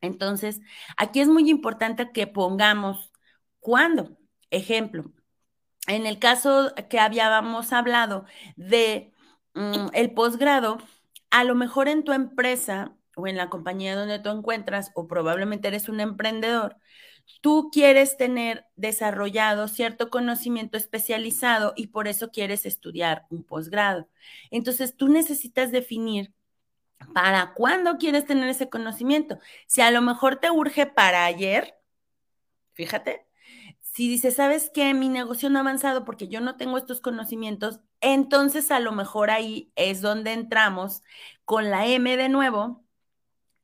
Entonces, 0.00 0.60
aquí 0.96 1.20
es 1.20 1.28
muy 1.28 1.50
importante 1.50 2.12
que 2.12 2.26
pongamos 2.26 3.12
cuándo. 3.60 4.16
Ejemplo, 4.50 5.12
en 5.86 6.06
el 6.06 6.18
caso 6.18 6.72
que 6.88 6.98
habíamos 7.00 7.72
hablado 7.74 8.24
de 8.56 9.12
mm, 9.54 9.88
el 9.92 10.12
posgrado, 10.14 10.78
a 11.30 11.44
lo 11.44 11.54
mejor 11.54 11.88
en 11.88 12.04
tu 12.04 12.12
empresa 12.12 12.96
o 13.16 13.26
en 13.26 13.36
la 13.36 13.50
compañía 13.50 13.96
donde 13.96 14.18
tú 14.20 14.30
encuentras, 14.30 14.92
o 14.94 15.08
probablemente 15.08 15.68
eres 15.68 15.88
un 15.88 16.00
emprendedor, 16.00 16.76
tú 17.40 17.70
quieres 17.72 18.16
tener 18.16 18.66
desarrollado 18.76 19.68
cierto 19.68 20.10
conocimiento 20.10 20.76
especializado 20.76 21.72
y 21.76 21.88
por 21.88 22.08
eso 22.08 22.30
quieres 22.30 22.66
estudiar 22.66 23.26
un 23.30 23.44
posgrado. 23.44 24.08
Entonces, 24.50 24.96
tú 24.96 25.08
necesitas 25.08 25.72
definir 25.72 26.32
¿Para 27.14 27.54
cuándo 27.54 27.98
quieres 27.98 28.26
tener 28.26 28.48
ese 28.48 28.68
conocimiento? 28.68 29.38
Si 29.66 29.80
a 29.80 29.90
lo 29.90 30.02
mejor 30.02 30.36
te 30.36 30.50
urge 30.50 30.86
para 30.86 31.24
ayer, 31.24 31.76
fíjate, 32.74 33.27
si 33.98 34.08
dices, 34.08 34.36
¿sabes 34.36 34.70
qué? 34.72 34.94
Mi 34.94 35.08
negocio 35.08 35.50
no 35.50 35.58
ha 35.58 35.62
avanzado 35.62 36.04
porque 36.04 36.28
yo 36.28 36.40
no 36.40 36.56
tengo 36.56 36.78
estos 36.78 37.00
conocimientos, 37.00 37.80
entonces 38.00 38.70
a 38.70 38.78
lo 38.78 38.92
mejor 38.92 39.28
ahí 39.28 39.72
es 39.74 40.02
donde 40.02 40.34
entramos 40.34 41.02
con 41.44 41.68
la 41.68 41.84
M 41.84 42.16
de 42.16 42.28
nuevo, 42.28 42.84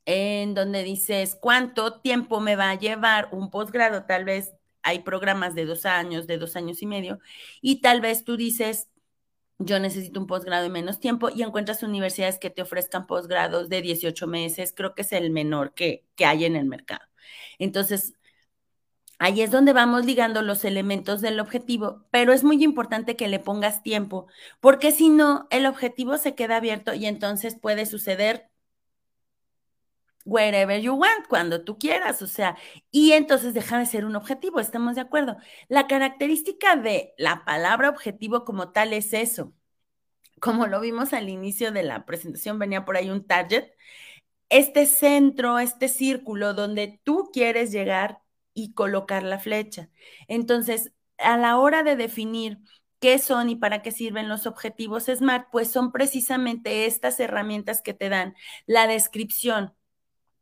en 0.07 0.55
donde 0.55 0.83
dices, 0.83 1.39
¿cuánto 1.41 2.01
tiempo 2.01 2.41
me 2.41 2.57
va 2.57 2.71
a 2.71 2.75
llevar 2.75 3.29
un 3.31 3.49
posgrado? 3.49 4.07
Tal 4.07 4.25
vez 4.25 4.53
hay 4.83 5.03
programas 5.03 5.55
de 5.55 5.67
dos 5.67 5.87
años, 5.87 6.27
de 6.27 6.37
dos 6.39 6.57
años 6.57 6.83
y 6.83 6.87
medio, 6.87 7.21
y 7.61 7.81
tal 7.81 8.01
vez 8.01 8.25
tú 8.25 8.37
dices, 8.37 8.89
yo 9.59 9.79
necesito 9.79 10.19
un 10.19 10.27
posgrado 10.27 10.67
en 10.67 10.73
menos 10.73 10.99
tiempo 10.99 11.31
y 11.31 11.45
encuentras 11.45 11.85
universidades 11.85 12.41
que 12.41 12.51
te 12.51 12.63
ofrezcan 12.63 13.07
posgrados 13.07 13.69
de 13.69 13.83
18 13.83 14.27
meses, 14.27 14.75
creo 14.77 14.97
que 14.97 15.03
es 15.03 15.13
el 15.13 15.31
menor 15.31 15.75
que, 15.75 16.05
que 16.17 16.27
hay 16.27 16.45
en 16.45 16.57
el 16.57 16.65
mercado. 16.65 17.07
Entonces, 17.61 18.15
ahí 19.19 19.43
es 19.43 19.51
donde 19.51 19.73
vamos 19.73 20.05
ligando 20.07 20.43
los 20.43 20.65
elementos 20.65 21.21
del 21.21 21.41
objetivo, 21.41 22.05
pero 22.11 22.33
es 22.33 22.45
muy 22.45 22.63
importante 22.63 23.17
que 23.17 23.29
le 23.29 23.39
pongas 23.41 23.83
tiempo, 23.83 24.27
porque 24.61 24.93
si 24.93 25.09
no, 25.09 25.47
el 25.51 25.67
objetivo 25.67 26.19
se 26.19 26.35
queda 26.35 26.57
abierto 26.57 26.95
y 26.95 27.07
entonces 27.07 27.57
puede 27.59 27.87
suceder 27.87 28.51
wherever 30.25 30.81
you 30.81 30.95
want, 30.95 31.27
cuando 31.29 31.65
tú 31.65 31.79
quieras, 31.79 32.23
o 32.23 32.27
sea, 32.27 32.57
y 32.91 33.13
entonces 33.13 33.55
deja 33.55 33.79
de 33.79 33.87
ser 33.87 34.05
un 34.05 34.17
objetivo, 34.17 34.61
estamos 34.61 34.95
de 34.95 35.03
acuerdo. 35.03 35.37
La 35.69 35.87
característica 35.87 36.77
de 36.77 37.15
la 37.19 37.45
palabra 37.45 37.91
objetivo 37.91 38.45
como 38.45 38.73
tal 38.73 38.93
es 38.93 39.13
eso. 39.13 39.53
Como 40.41 40.67
lo 40.67 40.81
vimos 40.81 41.13
al 41.13 41.29
inicio 41.29 41.73
de 41.73 41.83
la 41.85 42.05
presentación, 42.07 42.59
venía 42.59 42.85
por 42.85 42.97
ahí 42.97 43.11
un 43.11 43.27
target, 43.27 43.73
este 44.51 44.87
centro, 44.87 45.59
este 45.59 45.89
círculo 45.89 46.55
donde 46.55 47.01
tú 47.05 47.31
quieres 47.33 47.73
llegar 47.73 48.21
y 48.55 48.73
colocar 48.73 49.23
la 49.23 49.39
flecha. 49.39 49.91
Entonces, 50.29 50.93
a 51.19 51.37
la 51.37 51.59
hora 51.59 51.83
de 51.83 51.97
definir 51.97 52.59
qué 53.01 53.19
son 53.19 53.51
y 53.51 53.57
para 53.57 53.83
qué 53.83 53.91
sirven 53.91 54.29
los 54.29 54.47
objetivos 54.47 55.05
SMART, 55.05 55.49
pues 55.53 55.71
son 55.71 55.93
precisamente 55.93 56.87
estas 56.87 57.21
herramientas 57.21 57.83
que 57.83 57.93
te 57.93 58.09
dan 58.09 58.35
la 58.67 58.87
descripción, 58.87 59.75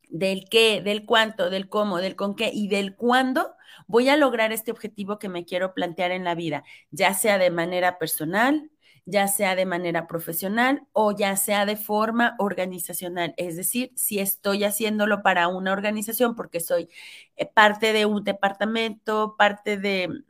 del 0.09 0.45
qué, 0.51 0.83
del 0.83 1.07
cuánto, 1.07 1.51
del 1.51 1.69
cómo, 1.69 1.99
del 1.99 2.17
con 2.17 2.37
qué 2.37 2.51
y 2.53 2.69
del 2.69 2.95
cuándo 2.95 3.55
voy 3.87 4.09
a 4.11 4.17
lograr 4.17 4.53
este 4.53 4.71
objetivo 4.71 5.19
que 5.19 5.29
me 5.29 5.45
quiero 5.45 5.75
plantear 5.75 6.13
en 6.13 6.25
la 6.25 6.35
vida, 6.35 6.65
ya 6.91 7.15
sea 7.15 7.39
de 7.39 7.51
manera 7.51 7.99
personal, 7.99 8.71
ya 9.05 9.29
sea 9.29 9.57
de 9.57 9.67
manera 9.67 10.07
profesional 10.07 10.87
o 10.93 11.13
ya 11.17 11.37
sea 11.37 11.67
de 11.67 11.77
forma 11.77 12.35
organizacional. 12.39 13.35
Es 13.37 13.57
decir, 13.57 13.93
si 13.97 14.19
estoy 14.21 14.65
haciéndolo 14.65 15.23
para 15.23 15.49
una 15.49 15.73
organización 15.73 16.35
porque 16.37 16.61
soy 16.61 16.89
eh, 17.37 17.47
parte 17.47 17.93
de 17.93 18.07
un 18.07 18.25
departamento, 18.25 19.37
parte 19.37 19.77
de, 19.77 20.25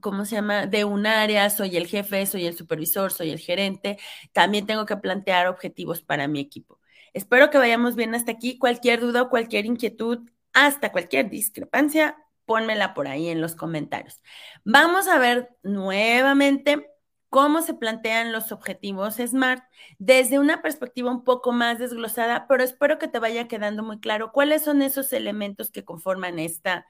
¿cómo 0.00 0.24
se 0.24 0.36
llama? 0.36 0.66
De 0.66 0.84
un 0.84 1.06
área, 1.06 1.50
soy 1.50 1.76
el 1.76 1.86
jefe, 1.86 2.26
soy 2.26 2.46
el 2.46 2.56
supervisor, 2.56 3.12
soy 3.12 3.30
el 3.30 3.38
gerente, 3.38 3.98
también 4.32 4.66
tengo 4.66 4.86
que 4.86 4.96
plantear 4.96 5.48
objetivos 5.48 6.02
para 6.02 6.28
mi 6.28 6.40
equipo. 6.40 6.80
Espero 7.12 7.50
que 7.50 7.58
vayamos 7.58 7.94
bien 7.96 8.14
hasta 8.14 8.32
aquí. 8.32 8.58
Cualquier 8.58 9.00
duda 9.00 9.28
cualquier 9.28 9.66
inquietud, 9.66 10.30
hasta 10.52 10.92
cualquier 10.92 11.30
discrepancia, 11.30 12.16
pónmela 12.46 12.94
por 12.94 13.08
ahí 13.08 13.28
en 13.28 13.40
los 13.40 13.54
comentarios. 13.54 14.22
Vamos 14.64 15.08
a 15.08 15.18
ver 15.18 15.50
nuevamente 15.62 16.91
cómo 17.32 17.62
se 17.62 17.72
plantean 17.72 18.30
los 18.30 18.52
objetivos 18.52 19.16
SMART 19.16 19.64
desde 19.98 20.38
una 20.38 20.60
perspectiva 20.60 21.10
un 21.10 21.24
poco 21.24 21.50
más 21.50 21.78
desglosada, 21.78 22.46
pero 22.46 22.62
espero 22.62 22.98
que 22.98 23.08
te 23.08 23.18
vaya 23.20 23.48
quedando 23.48 23.82
muy 23.82 24.00
claro 24.00 24.32
cuáles 24.32 24.62
son 24.62 24.82
esos 24.82 25.14
elementos 25.14 25.70
que 25.70 25.82
conforman 25.82 26.38
esta, 26.38 26.86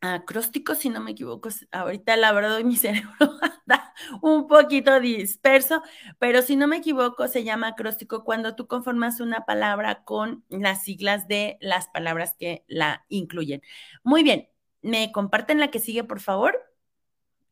acróstico, 0.00 0.76
si 0.76 0.90
no 0.90 1.00
me 1.00 1.10
equivoco. 1.10 1.48
Ahorita 1.72 2.16
la 2.16 2.30
verdad 2.32 2.60
mi 2.60 2.76
cerebro 2.78 3.10
anda 3.40 3.92
un 4.20 4.46
poquito 4.46 5.00
disperso, 5.00 5.82
pero 6.20 6.42
si 6.42 6.54
no 6.54 6.68
me 6.68 6.76
equivoco 6.76 7.26
se 7.26 7.42
llama 7.42 7.66
acróstico 7.68 8.22
cuando 8.22 8.54
tú 8.54 8.68
conformas 8.68 9.18
una 9.18 9.44
palabra 9.44 10.04
con 10.04 10.44
las 10.50 10.84
siglas 10.84 11.26
de 11.26 11.58
las 11.60 11.88
palabras 11.88 12.36
que 12.38 12.64
la 12.68 13.04
incluyen. 13.08 13.60
Muy 14.04 14.22
bien, 14.22 14.48
¿me 14.82 15.10
comparten 15.10 15.58
la 15.58 15.72
que 15.72 15.80
sigue, 15.80 16.04
por 16.04 16.20
favor? 16.20 16.71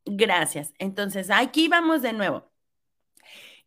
Gracias. 0.05 0.73
Entonces, 0.79 1.31
aquí 1.31 1.69
vamos 1.69 2.03
de 2.03 2.13
nuevo. 2.13 2.51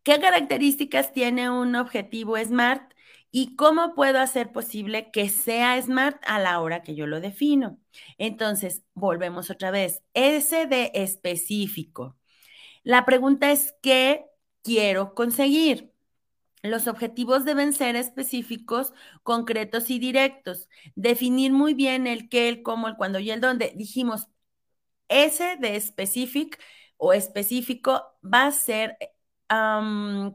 ¿Qué 0.03 0.19
características 0.19 1.13
tiene 1.13 1.49
un 1.49 1.75
objetivo 1.75 2.37
SMART? 2.37 2.93
¿Y 3.31 3.55
cómo 3.55 3.95
puedo 3.95 4.19
hacer 4.19 4.51
posible 4.51 5.09
que 5.11 5.27
sea 5.29 5.81
smart 5.81 6.21
a 6.25 6.39
la 6.39 6.59
hora 6.59 6.83
que 6.83 6.95
yo 6.95 7.07
lo 7.07 7.19
defino? 7.19 7.79
Entonces, 8.17 8.83
volvemos 8.93 9.49
otra 9.49 9.71
vez. 9.71 10.03
S 10.13 10.67
de 10.67 10.91
específico. 10.93 12.17
La 12.83 13.05
pregunta 13.05 13.51
es, 13.51 13.75
¿qué 13.81 14.25
quiero 14.63 15.15
conseguir? 15.15 15.93
Los 16.63 16.87
objetivos 16.87 17.45
deben 17.45 17.73
ser 17.73 17.95
específicos, 17.95 18.93
concretos 19.23 19.89
y 19.89 19.99
directos. 19.99 20.69
Definir 20.95 21.51
muy 21.53 21.73
bien 21.73 22.07
el 22.07 22.29
qué, 22.29 22.49
el 22.49 22.63
cómo, 22.63 22.87
el 22.87 22.95
cuándo 22.97 23.19
y 23.19 23.31
el 23.31 23.41
dónde. 23.41 23.73
Dijimos, 23.75 24.29
ese 25.13 25.57
de 25.57 25.75
específico 25.75 26.57
o 26.97 27.13
específico 27.13 28.03
va 28.23 28.45
a 28.47 28.51
ser 28.51 28.97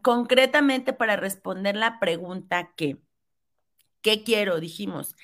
concretamente 0.02 0.92
para 0.92 1.16
responder 1.16 1.76
la 1.76 1.98
pregunta 2.00 2.72
¿qué? 2.76 2.98
¿Qué 4.02 4.22
quiero? 4.24 4.60
Dijimos, 4.60 5.16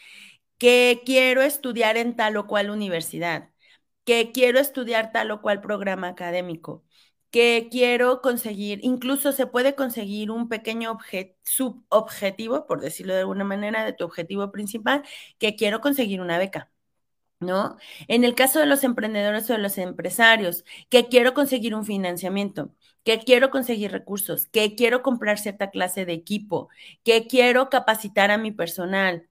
que 0.59 1.03
quiero 1.07 1.43
estudiar 1.43 1.97
en 1.99 2.17
tal 2.17 2.37
o 2.39 2.47
cual 2.49 2.71
universidad, 2.71 3.51
que 4.05 4.33
quiero 4.33 4.61
estudiar 4.61 5.13
tal 5.13 5.33
o 5.33 5.43
cual 5.43 5.63
programa 5.63 6.09
académico, 6.09 6.85
que 7.31 7.69
quiero 7.71 8.23
conseguir, 8.23 8.81
incluso 8.85 9.33
se 9.33 9.47
puede 9.49 9.77
conseguir 9.77 10.31
un 10.33 10.49
pequeño 10.51 10.99
subobjetivo, 11.45 12.67
por 12.67 12.81
decirlo 12.83 13.15
de 13.15 13.21
alguna 13.21 13.45
manera, 13.45 13.85
de 13.85 13.93
tu 13.95 14.05
objetivo 14.05 14.53
principal, 14.53 15.05
que 15.39 15.57
quiero 15.57 15.81
conseguir 15.81 16.21
una 16.21 16.39
beca. 16.39 16.73
¿No? 17.45 17.77
En 18.09 18.25
el 18.25 18.35
caso 18.35 18.61
de 18.61 18.67
los 18.67 18.85
emprendedores 18.85 19.51
o 19.51 19.55
de 19.55 19.59
los 19.59 19.79
empresarios, 19.79 20.65
que 20.89 21.09
quiero 21.09 21.35
conseguir 21.35 21.75
un 21.75 21.85
financiamiento, 21.85 22.75
que 23.05 23.19
quiero 23.21 23.51
conseguir 23.51 23.93
recursos, 23.93 24.47
que 24.47 24.75
quiero 24.77 25.03
comprar 25.03 25.39
cierta 25.39 25.71
clase 25.71 26.07
de 26.07 26.15
equipo, 26.15 26.69
que 27.05 27.27
quiero 27.27 27.71
capacitar 27.71 28.31
a 28.31 28.39
mi 28.39 28.53
personal. 28.53 29.29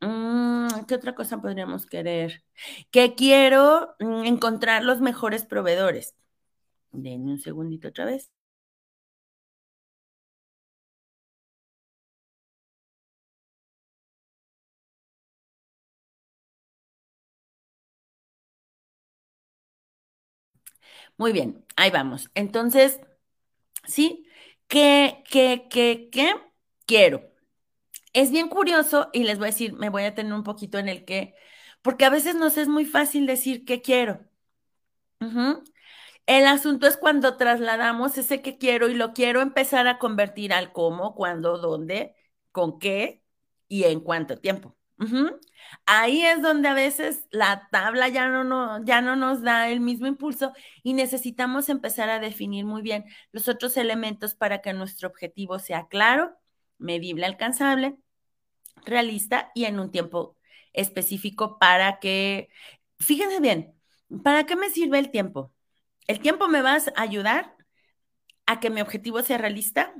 Mm, 0.00 0.68
¿Qué 0.86 0.94
otra 0.94 1.14
cosa 1.14 1.40
podríamos 1.40 1.86
querer? 1.86 2.44
Que 2.90 3.14
quiero 3.14 3.96
mm, 4.00 4.24
encontrar 4.24 4.84
los 4.84 5.00
mejores 5.00 5.44
proveedores. 5.44 6.14
Denme 6.92 7.32
un 7.32 7.40
segundito 7.40 7.88
otra 7.88 8.04
vez. 8.06 8.30
Muy 21.18 21.32
bien, 21.32 21.64
ahí 21.76 21.90
vamos. 21.90 22.30
Entonces, 22.34 23.00
¿sí? 23.86 24.26
¿Qué, 24.68 25.22
qué, 25.30 25.68
qué, 25.70 26.08
qué 26.12 26.34
quiero? 26.86 27.24
Es 28.14 28.30
bien 28.32 28.48
curioso 28.48 29.10
y 29.12 29.24
les 29.24 29.38
voy 29.38 29.48
a 29.48 29.50
decir, 29.52 29.74
me 29.74 29.90
voy 29.90 30.04
a 30.04 30.14
tener 30.14 30.34
un 30.34 30.44
poquito 30.44 30.78
en 30.78 30.88
el 30.88 31.04
que, 31.04 31.34
porque 31.82 32.04
a 32.06 32.10
veces 32.10 32.36
nos 32.36 32.58
es 32.58 32.68
muy 32.68 32.84
fácil 32.86 33.26
decir 33.26 33.64
qué 33.64 33.82
quiero. 33.82 34.20
El 36.26 36.46
asunto 36.46 36.86
es 36.86 36.96
cuando 36.96 37.36
trasladamos 37.36 38.16
ese 38.18 38.42
que 38.42 38.58
quiero 38.58 38.88
y 38.88 38.94
lo 38.94 39.12
quiero 39.12 39.40
empezar 39.42 39.86
a 39.86 39.98
convertir 39.98 40.52
al 40.52 40.72
cómo, 40.72 41.14
cuándo, 41.14 41.58
dónde, 41.58 42.14
con 42.52 42.78
qué 42.78 43.22
y 43.68 43.84
en 43.84 44.00
cuánto 44.00 44.38
tiempo. 44.38 44.76
Ahí 45.84 46.24
es 46.24 46.42
donde 46.42 46.68
a 46.68 46.74
veces 46.74 47.26
la 47.30 47.68
tabla 47.70 48.08
ya 48.08 48.28
no, 48.28 48.44
no, 48.44 48.84
ya 48.84 49.00
no 49.00 49.16
nos 49.16 49.42
da 49.42 49.68
el 49.68 49.80
mismo 49.80 50.06
impulso 50.06 50.52
y 50.82 50.94
necesitamos 50.94 51.68
empezar 51.68 52.08
a 52.08 52.18
definir 52.18 52.64
muy 52.64 52.82
bien 52.82 53.04
los 53.32 53.48
otros 53.48 53.76
elementos 53.76 54.34
para 54.34 54.62
que 54.62 54.72
nuestro 54.72 55.08
objetivo 55.08 55.58
sea 55.58 55.86
claro, 55.88 56.36
medible, 56.78 57.26
alcanzable, 57.26 57.96
realista 58.84 59.50
y 59.54 59.64
en 59.64 59.80
un 59.80 59.90
tiempo 59.90 60.36
específico 60.72 61.58
para 61.58 61.98
que, 61.98 62.48
fíjense 62.98 63.40
bien, 63.40 63.74
¿para 64.22 64.44
qué 64.46 64.56
me 64.56 64.70
sirve 64.70 64.98
el 64.98 65.10
tiempo? 65.10 65.52
El 66.06 66.20
tiempo 66.20 66.48
me 66.48 66.62
va 66.62 66.74
a 66.74 67.02
ayudar 67.02 67.54
a 68.46 68.60
que 68.60 68.70
mi 68.70 68.80
objetivo 68.80 69.22
sea 69.22 69.38
realista, 69.38 69.92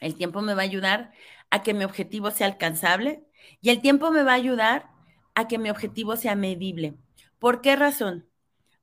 el 0.00 0.16
tiempo 0.16 0.42
me 0.42 0.54
va 0.54 0.62
a 0.62 0.64
ayudar 0.64 1.12
a 1.50 1.62
que 1.62 1.74
mi 1.74 1.84
objetivo 1.84 2.30
sea 2.30 2.46
alcanzable 2.46 3.24
y 3.60 3.70
el 3.70 3.80
tiempo 3.80 4.10
me 4.10 4.22
va 4.22 4.32
a 4.32 4.36
ayudar 4.36 4.90
a 5.34 5.48
que 5.48 5.58
mi 5.58 5.70
objetivo 5.70 6.16
sea 6.16 6.36
medible. 6.36 6.94
¿Por 7.38 7.60
qué 7.60 7.76
razón? 7.76 8.28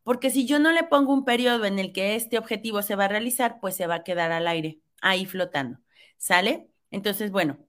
Porque 0.04 0.30
si 0.30 0.45
yo 0.45 0.60
no 0.60 0.71
le 0.71 0.84
pongo 0.84 1.13
un 1.13 1.26
periodo 1.26 1.65
en 1.65 1.80
el 1.80 1.93
que 1.93 2.15
este 2.15 2.38
objetivo 2.38 2.82
se 2.82 2.95
va 2.95 3.06
a 3.06 3.08
realizar, 3.10 3.60
pues 3.60 3.76
se 3.76 3.88
va 3.88 3.95
a 3.95 4.04
quedar 4.04 4.32
al 4.32 4.47
aire, 4.47 4.80
ahí 5.02 5.26
flotando. 5.26 5.80
¿Sale? 6.17 6.69
Entonces, 6.91 7.32
bueno, 7.32 7.60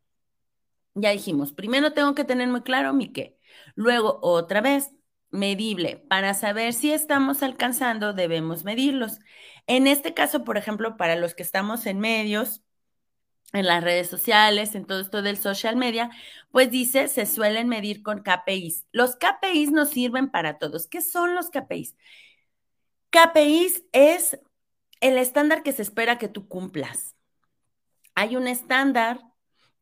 ya 0.94 1.10
dijimos, 1.10 1.52
primero 1.52 1.92
tengo 1.92 2.14
que 2.14 2.24
tener 2.24 2.48
muy 2.48 2.62
claro 2.62 2.92
mi 2.92 3.12
qué. 3.12 3.38
Luego, 3.74 4.18
otra 4.22 4.60
vez, 4.60 4.92
medible. 5.30 6.04
Para 6.08 6.34
saber 6.34 6.74
si 6.74 6.92
estamos 6.92 7.42
alcanzando, 7.42 8.12
debemos 8.12 8.64
medirlos. 8.64 9.18
En 9.66 9.86
este 9.86 10.14
caso, 10.14 10.44
por 10.44 10.56
ejemplo, 10.58 10.96
para 10.96 11.16
los 11.16 11.34
que 11.34 11.42
estamos 11.42 11.86
en 11.86 11.98
medios, 12.00 12.62
en 13.52 13.66
las 13.66 13.84
redes 13.84 14.08
sociales, 14.08 14.74
en 14.74 14.86
todo 14.86 15.00
esto 15.00 15.22
del 15.22 15.36
social 15.36 15.76
media, 15.76 16.10
pues 16.50 16.70
dice, 16.70 17.08
se 17.08 17.26
suelen 17.26 17.68
medir 17.68 18.02
con 18.02 18.22
KPIs. 18.22 18.86
Los 18.92 19.16
KPIs 19.16 19.72
nos 19.72 19.90
sirven 19.90 20.30
para 20.30 20.58
todos. 20.58 20.86
¿Qué 20.86 21.02
son 21.02 21.34
los 21.34 21.50
KPIs? 21.50 21.96
KPIs 23.10 23.84
es 23.92 24.40
el 25.00 25.18
estándar 25.18 25.62
que 25.62 25.72
se 25.72 25.82
espera 25.82 26.18
que 26.18 26.28
tú 26.28 26.48
cumplas. 26.48 27.16
Hay 28.14 28.36
un 28.36 28.46
estándar 28.46 29.20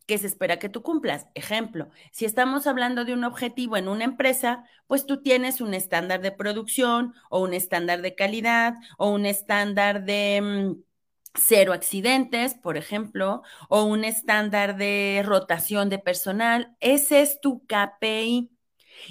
que 0.07 0.19
se 0.19 0.27
espera 0.27 0.59
que 0.59 0.69
tú 0.69 0.83
cumplas. 0.83 1.29
Ejemplo, 1.35 1.91
si 2.11 2.25
estamos 2.25 2.67
hablando 2.67 3.05
de 3.05 3.13
un 3.13 3.23
objetivo 3.23 3.77
en 3.77 3.87
una 3.87 4.05
empresa, 4.05 4.65
pues 4.89 5.07
tú 5.07 5.23
tienes 5.23 5.61
un 5.61 5.73
estándar 5.75 6.21
de 6.21 6.33
producción 6.33 7.15
o 7.31 7.41
un 7.43 7.55
estándar 7.55 8.03
de 8.03 8.17
calidad 8.17 8.75
o 8.99 9.11
un 9.13 9.25
estándar 9.27 10.05
de 10.05 10.41
mm, 10.43 10.89
cero 11.35 11.73
accidentes, 11.73 12.55
por 12.55 12.77
ejemplo, 12.77 13.43
o 13.69 13.85
un 13.85 14.05
estándar 14.05 14.77
de 14.77 15.23
rotación 15.25 15.88
de 15.88 15.99
personal. 15.99 16.77
Ese 16.81 17.23
es 17.23 17.40
tu 17.40 17.64
KPI. 17.66 18.51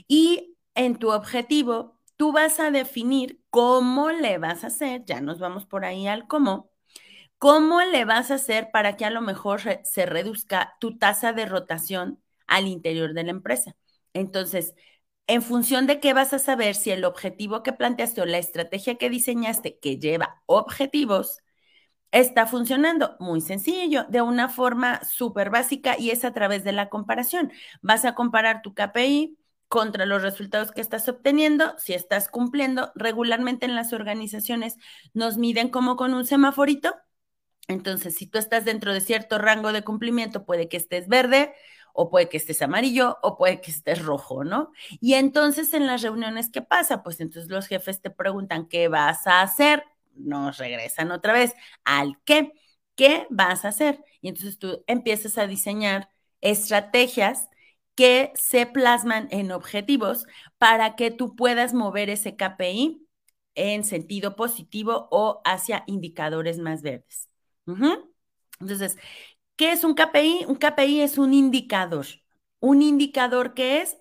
Y 0.08 0.58
en 0.76 0.98
tu 0.98 1.12
objetivo, 1.12 2.00
tú 2.18 2.32
vas 2.32 2.60
a 2.60 2.72
definir 2.72 3.42
cómo 3.50 4.12
le 4.12 4.38
vas 4.38 4.64
a 4.64 4.68
hacer, 4.68 5.06
ya 5.06 5.22
nos 5.22 5.40
vamos 5.40 5.66
por 5.66 5.86
ahí 5.86 6.08
al 6.08 6.28
cómo, 6.28 6.72
¿Cómo 7.38 7.82
le 7.82 8.04
vas 8.06 8.32
a 8.32 8.36
hacer 8.36 8.70
para 8.72 8.98
que 8.98 9.06
a 9.06 9.10
lo 9.10 9.22
mejor 9.22 9.62
se 9.84 10.06
reduzca 10.06 10.76
tu 10.80 10.98
tasa 10.98 11.32
de 11.34 11.46
rotación 11.46 12.22
al 12.48 12.68
interior 12.68 13.14
de 13.14 13.24
la 13.24 13.32
empresa? 13.32 13.76
Entonces, 14.14 14.76
en 15.28 15.42
función 15.42 15.88
de 15.88 16.00
qué 16.02 16.14
vas 16.14 16.34
a 16.34 16.40
saber 16.40 16.76
si 16.76 16.92
el 16.92 17.06
objetivo 17.06 17.64
que 17.64 17.72
planteaste 17.74 18.22
o 18.22 18.26
la 18.26 18.40
estrategia 18.40 18.96
que 18.98 19.10
diseñaste 19.10 19.80
que 19.80 19.98
lleva 20.00 20.42
objetivos 20.48 21.40
está 22.12 22.48
funcionando. 22.48 23.16
Muy 23.20 23.42
sencillo, 23.42 24.06
de 24.10 24.22
una 24.22 24.50
forma 24.50 25.04
súper 25.04 25.50
básica 25.50 25.98
y 25.98 26.12
es 26.12 26.26
a 26.26 26.34
través 26.34 26.64
de 26.64 26.72
la 26.72 26.90
comparación. 26.90 27.52
Vas 27.82 28.06
a 28.06 28.16
comparar 28.16 28.62
tu 28.62 28.74
KPI 28.74 29.38
contra 29.68 30.06
los 30.06 30.22
resultados 30.22 30.72
que 30.72 30.82
estás 30.82 31.08
obteniendo, 31.08 31.78
si 31.78 31.94
estás 31.94 32.28
cumpliendo. 32.30 32.92
Regularmente 32.96 33.66
en 33.66 33.76
las 33.76 33.94
organizaciones 33.94 34.78
nos 35.14 35.38
miden 35.38 35.70
como 35.70 35.96
con 35.96 36.14
un 36.14 36.26
semaforito 36.26 36.96
entonces, 37.70 38.16
si 38.16 38.26
tú 38.26 38.40
estás 38.40 38.66
dentro 38.66 38.94
de 38.94 39.00
cierto 39.02 39.38
rango 39.38 39.72
de 39.72 39.84
cumplimiento, 39.84 40.44
puede 40.44 40.68
que 40.68 40.78
estés 40.78 41.08
verde 41.08 41.54
o 41.94 42.10
puede 42.10 42.28
que 42.28 42.38
estés 42.38 42.62
amarillo 42.64 43.18
o 43.22 43.38
puede 43.38 43.62
que 43.62 43.70
estés 43.72 44.04
rojo, 44.04 44.44
¿no? 44.44 44.72
Y 45.00 45.14
entonces 45.14 45.74
en 45.76 45.86
las 45.86 46.02
reuniones, 46.02 46.50
¿qué 46.50 46.62
pasa? 46.64 47.04
Pues 47.04 47.20
entonces 47.22 47.52
los 47.52 47.68
jefes 47.68 48.02
te 48.02 48.10
preguntan, 48.10 48.68
¿qué 48.68 48.88
vas 48.88 49.28
a 49.28 49.42
hacer? 49.42 49.84
Nos 50.20 50.58
regresan 50.58 51.12
otra 51.12 51.34
vez 51.34 51.54
al 51.84 52.20
qué. 52.26 52.52
¿Qué 52.96 53.28
vas 53.30 53.64
a 53.64 53.70
hacer? 53.70 54.04
Y 54.22 54.28
entonces 54.28 54.60
tú 54.60 54.84
empiezas 54.88 55.38
a 55.38 55.48
diseñar 55.48 56.10
estrategias 56.42 57.50
que 57.96 58.32
se 58.36 58.66
plasman 58.66 59.28
en 59.32 59.52
objetivos 59.52 60.26
para 60.58 60.96
que 60.96 61.12
tú 61.12 61.36
puedas 61.36 61.74
mover 61.74 62.10
ese 62.10 62.36
KPI 62.36 63.08
en 63.56 63.84
sentido 63.84 64.36
positivo 64.36 65.08
o 65.12 65.42
hacia 65.46 65.84
indicadores 65.88 66.60
más 66.60 66.82
verdes. 66.82 67.30
Entonces, 68.60 68.98
¿qué 69.56 69.72
es 69.72 69.84
un 69.84 69.96
KPI? 69.96 70.46
Un 70.48 70.56
KPI 70.56 71.02
es 71.02 71.18
un 71.18 71.34
indicador. 71.34 72.06
Un 72.62 72.82
indicador 72.82 73.54
que 73.54 73.82
es, 73.82 73.98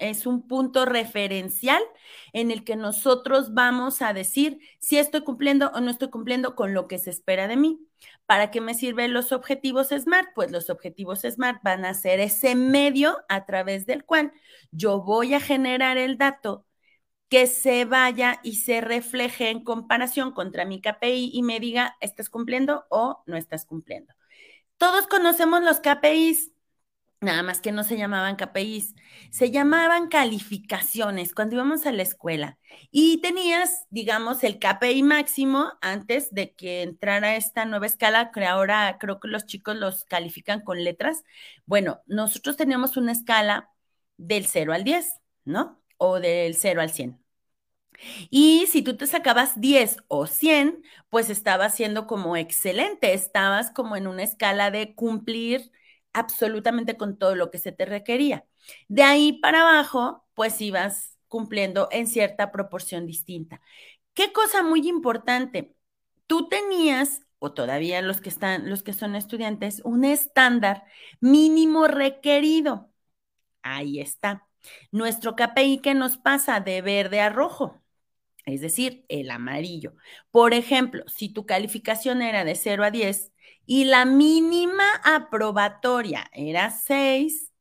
es 0.00 0.26
un 0.26 0.48
punto 0.48 0.84
referencial 0.86 1.82
en 2.32 2.50
el 2.50 2.64
que 2.64 2.74
nosotros 2.74 3.54
vamos 3.54 4.02
a 4.02 4.12
decir 4.12 4.58
si 4.80 4.98
estoy 4.98 5.22
cumpliendo 5.22 5.70
o 5.72 5.80
no 5.80 5.90
estoy 5.90 6.10
cumpliendo 6.10 6.56
con 6.56 6.74
lo 6.74 6.88
que 6.88 6.98
se 6.98 7.10
espera 7.10 7.46
de 7.46 7.56
mí. 7.56 7.86
¿Para 8.26 8.50
qué 8.50 8.60
me 8.60 8.74
sirven 8.74 9.12
los 9.12 9.30
objetivos 9.30 9.88
SMART? 9.88 10.30
Pues 10.34 10.50
los 10.50 10.68
objetivos 10.68 11.20
SMART 11.20 11.62
van 11.62 11.84
a 11.84 11.94
ser 11.94 12.18
ese 12.18 12.56
medio 12.56 13.18
a 13.28 13.46
través 13.46 13.86
del 13.86 14.04
cual 14.04 14.32
yo 14.72 15.02
voy 15.02 15.34
a 15.34 15.40
generar 15.40 15.96
el 15.96 16.18
dato 16.18 16.66
que 17.28 17.46
se 17.46 17.84
vaya 17.84 18.40
y 18.42 18.56
se 18.56 18.80
refleje 18.80 19.50
en 19.50 19.64
comparación 19.64 20.32
contra 20.32 20.64
mi 20.64 20.80
KPI 20.80 21.30
y 21.32 21.42
me 21.42 21.60
diga, 21.60 21.96
¿estás 22.00 22.30
cumpliendo 22.30 22.86
o 22.88 23.22
no 23.26 23.36
estás 23.36 23.64
cumpliendo? 23.64 24.12
Todos 24.76 25.06
conocemos 25.06 25.62
los 25.62 25.80
KPIs. 25.80 26.55
Nada 27.20 27.42
más 27.42 27.60
que 27.60 27.72
no 27.72 27.82
se 27.84 27.96
llamaban 27.96 28.36
KPIs, 28.36 28.94
se 29.30 29.50
llamaban 29.50 30.08
calificaciones 30.08 31.34
cuando 31.34 31.56
íbamos 31.56 31.86
a 31.86 31.92
la 31.92 32.02
escuela 32.02 32.58
y 32.90 33.20
tenías, 33.20 33.86
digamos, 33.90 34.44
el 34.44 34.58
KPI 34.58 35.02
máximo 35.02 35.72
antes 35.80 36.32
de 36.32 36.54
que 36.54 36.82
entrara 36.82 37.36
esta 37.36 37.64
nueva 37.64 37.86
escala, 37.86 38.30
que 38.32 38.44
ahora 38.44 38.96
creo 39.00 39.20
que 39.20 39.28
los 39.28 39.46
chicos 39.46 39.76
los 39.76 40.04
califican 40.04 40.62
con 40.62 40.84
letras. 40.84 41.24
Bueno, 41.66 42.02
nosotros 42.06 42.56
teníamos 42.56 42.96
una 42.96 43.12
escala 43.12 43.70
del 44.16 44.46
0 44.46 44.72
al 44.72 44.84
10, 44.84 45.20
¿no? 45.44 45.82
O 45.98 46.20
del 46.20 46.54
0 46.56 46.80
al 46.82 46.90
100. 46.90 47.20
Y 48.30 48.66
si 48.68 48.82
tú 48.82 48.96
te 48.96 49.06
sacabas 49.06 49.60
10 49.60 49.98
o 50.08 50.26
100, 50.26 50.82
pues 51.10 51.30
estabas 51.30 51.74
siendo 51.74 52.06
como 52.06 52.36
excelente, 52.36 53.14
estabas 53.14 53.70
como 53.70 53.96
en 53.96 54.06
una 54.06 54.22
escala 54.22 54.70
de 54.70 54.94
cumplir 54.94 55.72
absolutamente 56.16 56.96
con 56.96 57.18
todo 57.18 57.34
lo 57.34 57.50
que 57.50 57.58
se 57.58 57.72
te 57.72 57.84
requería. 57.84 58.46
De 58.88 59.02
ahí 59.02 59.34
para 59.34 59.60
abajo, 59.62 60.24
pues 60.34 60.60
ibas 60.60 61.18
cumpliendo 61.28 61.88
en 61.92 62.06
cierta 62.06 62.50
proporción 62.52 63.06
distinta. 63.06 63.60
¿Qué 64.14 64.32
cosa 64.32 64.62
muy 64.62 64.88
importante? 64.88 65.76
Tú 66.26 66.48
tenías, 66.48 67.22
o 67.38 67.52
todavía 67.52 68.00
los 68.02 68.20
que 68.20 68.30
están, 68.30 68.70
los 68.70 68.82
que 68.82 68.94
son 68.94 69.14
estudiantes, 69.14 69.82
un 69.84 70.04
estándar 70.04 70.84
mínimo 71.20 71.86
requerido. 71.88 72.90
Ahí 73.62 74.00
está. 74.00 74.48
Nuestro 74.92 75.36
KPI 75.36 75.80
que 75.82 75.94
nos 75.94 76.18
pasa 76.18 76.60
de 76.60 76.82
verde 76.82 77.20
a 77.20 77.30
rojo 77.30 77.82
es 78.46 78.60
decir, 78.60 79.04
el 79.08 79.30
amarillo. 79.30 79.94
Por 80.30 80.54
ejemplo, 80.54 81.04
si 81.08 81.28
tu 81.28 81.46
calificación 81.46 82.22
era 82.22 82.44
de 82.44 82.54
0 82.54 82.84
a 82.84 82.90
10 82.90 83.32
y 83.66 83.84
la 83.84 84.04
mínima 84.04 84.84
aprobatoria 85.04 86.30
era 86.32 86.70
6, 86.70 87.52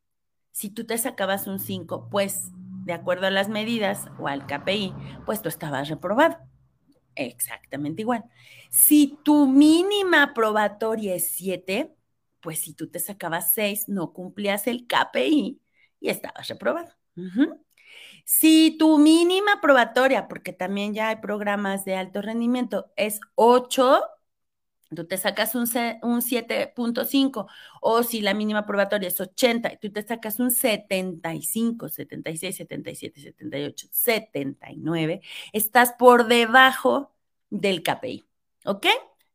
si 0.52 0.70
tú 0.70 0.86
te 0.86 0.98
sacabas 0.98 1.48
un 1.48 1.60
5, 1.60 2.10
pues 2.10 2.50
de 2.86 2.94
acuerdo 2.94 3.28
a 3.28 3.32
las 3.32 3.50
medidas 3.50 4.06
o 4.20 4.28
al 4.28 4.46
KPI, 4.46 4.94
pues 5.26 5.42
tú 5.42 5.50
estabas 5.50 5.90
reprobado. 5.90 6.38
Exactamente 7.16 8.04
igual. 8.04 8.26
Si 8.70 9.18
tu 9.24 9.48
mínima 9.48 10.24
aprobatoria 10.24 11.16
es 11.16 11.32
7, 11.32 11.96
pues 12.42 12.60
si 12.60 12.74
tú 12.74 12.90
te 12.90 13.00
sacabas 13.00 13.54
6, 13.54 13.90
no 13.90 14.14
cumplías 14.14 14.68
el 14.68 14.86
KPI 14.86 15.60
y 16.00 16.10
estabas 16.10 16.48
reprobado. 16.48 16.92
Si 18.24 18.76
tu 18.78 18.98
mínima 18.98 19.62
probatoria, 19.62 20.28
porque 20.28 20.54
también 20.54 20.94
ya 20.94 21.10
hay 21.10 21.16
programas 21.18 21.86
de 21.86 21.96
alto 21.96 22.22
rendimiento, 22.22 22.92
es 22.96 23.20
8, 23.36 24.02
tú 24.94 25.06
te 25.06 25.18
sacas 25.18 25.56
un, 25.56 25.64
un 26.04 26.22
7.5, 26.22 27.48
o 27.82 28.04
si 28.04 28.22
la 28.22 28.34
mínima 28.34 28.66
probatoria 28.66 29.08
es 29.08 29.20
80, 29.20 29.74
y 29.74 29.78
tú 29.78 29.92
te 29.92 30.04
sacas 30.04 30.40
un 30.40 30.52
75, 30.52 31.90
76, 31.90 32.56
77, 32.56 33.22
78, 33.22 33.88
79, 33.92 35.22
estás 35.54 35.94
por 35.94 36.28
debajo 36.28 37.14
del 37.50 37.84
KPI, 37.84 38.26
¿ok? 38.66 38.88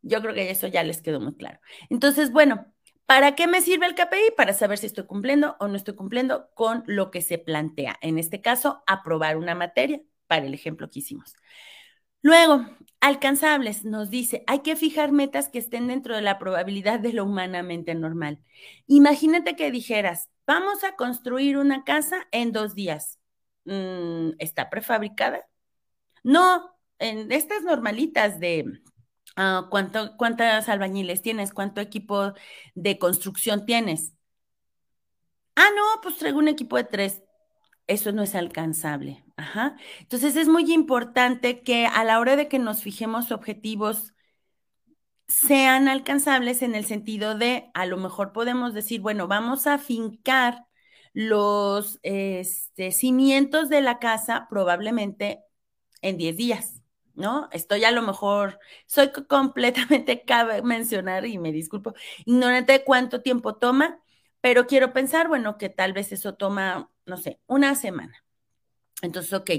Yo 0.02 0.20
creo 0.22 0.34
que 0.34 0.50
eso 0.50 0.66
ya 0.66 0.82
les 0.82 1.02
quedó 1.02 1.20
muy 1.20 1.34
claro. 1.34 1.60
Entonces, 1.88 2.32
bueno, 2.32 2.66
¿Para 3.10 3.34
qué 3.34 3.48
me 3.48 3.60
sirve 3.60 3.86
el 3.86 3.96
KPI? 3.96 4.36
Para 4.36 4.52
saber 4.52 4.78
si 4.78 4.86
estoy 4.86 5.04
cumpliendo 5.04 5.56
o 5.58 5.66
no 5.66 5.74
estoy 5.74 5.96
cumpliendo 5.96 6.48
con 6.54 6.84
lo 6.86 7.10
que 7.10 7.22
se 7.22 7.38
plantea. 7.38 7.98
En 8.02 8.20
este 8.20 8.40
caso, 8.40 8.84
aprobar 8.86 9.36
una 9.36 9.56
materia, 9.56 10.00
para 10.28 10.46
el 10.46 10.54
ejemplo 10.54 10.88
que 10.88 11.00
hicimos. 11.00 11.34
Luego, 12.22 12.66
alcanzables, 13.00 13.84
nos 13.84 14.10
dice, 14.10 14.44
hay 14.46 14.60
que 14.60 14.76
fijar 14.76 15.12
metas 15.12 15.48
que 15.48 15.58
estén 15.58 15.86
dentro 15.86 16.14
de 16.14 16.22
la 16.22 16.38
probabilidad 16.38 17.00
de 17.00 17.12
lo 17.12 17.24
humanamente 17.24 17.94
normal. 17.94 18.40
Imagínate 18.86 19.56
que 19.56 19.70
dijeras, 19.70 20.28
vamos 20.46 20.84
a 20.84 20.96
construir 20.96 21.56
una 21.56 21.84
casa 21.84 22.26
en 22.32 22.52
dos 22.52 22.74
días. 22.74 23.18
Mm, 23.64 24.30
¿Está 24.38 24.70
prefabricada? 24.70 25.46
No, 26.22 26.70
en 26.98 27.32
estas 27.32 27.62
normalitas 27.62 28.40
de 28.40 28.80
Ah, 29.36 29.66
¿cuánto, 29.70 30.16
¿Cuántas 30.16 30.68
albañiles 30.68 31.22
tienes? 31.22 31.52
¿Cuánto 31.52 31.80
equipo 31.80 32.34
de 32.74 32.98
construcción 32.98 33.64
tienes? 33.64 34.12
Ah, 35.56 35.68
no, 35.76 36.00
pues 36.02 36.16
traigo 36.18 36.38
un 36.38 36.48
equipo 36.48 36.76
de 36.76 36.84
tres. 36.84 37.22
Eso 37.86 38.12
no 38.12 38.22
es 38.22 38.34
alcanzable. 38.34 39.24
Entonces 40.00 40.36
es 40.36 40.48
muy 40.48 40.72
importante 40.72 41.62
que 41.62 41.86
a 41.86 42.04
la 42.04 42.18
hora 42.20 42.36
de 42.36 42.48
que 42.48 42.58
nos 42.58 42.82
fijemos 42.82 43.32
objetivos 43.32 44.14
sean 45.28 45.88
alcanzables 45.88 46.62
en 46.62 46.74
el 46.74 46.84
sentido 46.84 47.36
de, 47.36 47.70
a 47.74 47.86
lo 47.86 47.96
mejor 47.96 48.32
podemos 48.32 48.74
decir, 48.74 49.00
bueno, 49.00 49.28
vamos 49.28 49.66
a 49.66 49.78
fincar 49.78 50.66
los 51.12 52.00
este, 52.02 52.92
cimientos 52.92 53.68
de 53.68 53.80
la 53.80 53.98
casa 53.98 54.46
probablemente 54.50 55.44
en 56.02 56.16
10 56.16 56.36
días. 56.36 56.80
¿no? 57.14 57.48
Estoy 57.52 57.84
a 57.84 57.90
lo 57.92 58.02
mejor, 58.02 58.58
soy 58.86 59.10
completamente, 59.28 60.24
cabe 60.26 60.62
mencionar 60.62 61.26
y 61.26 61.38
me 61.38 61.52
disculpo, 61.52 61.94
ignorante 62.24 62.72
de 62.72 62.84
cuánto 62.84 63.22
tiempo 63.22 63.56
toma, 63.56 64.00
pero 64.40 64.66
quiero 64.66 64.92
pensar, 64.92 65.28
bueno, 65.28 65.58
que 65.58 65.68
tal 65.68 65.92
vez 65.92 66.12
eso 66.12 66.34
toma, 66.34 66.90
no 67.06 67.16
sé, 67.18 67.40
una 67.46 67.74
semana. 67.74 68.24
Entonces, 69.02 69.32
ok, 69.32 69.50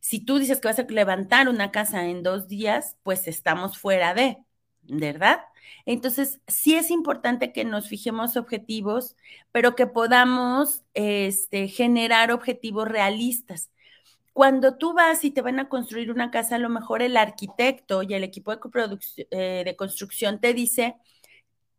si 0.00 0.20
tú 0.24 0.38
dices 0.38 0.60
que 0.60 0.68
vas 0.68 0.78
a 0.78 0.84
levantar 0.84 1.48
una 1.48 1.70
casa 1.70 2.06
en 2.06 2.22
dos 2.22 2.48
días, 2.48 2.96
pues 3.02 3.28
estamos 3.28 3.78
fuera 3.78 4.14
de, 4.14 4.38
¿verdad? 4.82 5.40
Entonces, 5.84 6.40
sí 6.46 6.76
es 6.76 6.90
importante 6.90 7.52
que 7.52 7.64
nos 7.64 7.88
fijemos 7.88 8.36
objetivos, 8.36 9.16
pero 9.52 9.74
que 9.74 9.86
podamos 9.86 10.82
este, 10.94 11.68
generar 11.68 12.32
objetivos 12.32 12.88
realistas 12.88 13.70
cuando 14.32 14.76
tú 14.76 14.92
vas 14.92 15.24
y 15.24 15.30
te 15.30 15.40
van 15.40 15.58
a 15.60 15.68
construir 15.68 16.10
una 16.10 16.30
casa, 16.30 16.56
a 16.56 16.58
lo 16.58 16.68
mejor 16.68 17.00
el 17.02 17.16
arquitecto 17.16 18.02
y 18.02 18.12
el 18.14 18.22
equipo 18.22 18.54
de, 18.54 18.60
eh, 19.30 19.62
de 19.64 19.76
construcción 19.76 20.40
te 20.40 20.52
dice, 20.52 20.96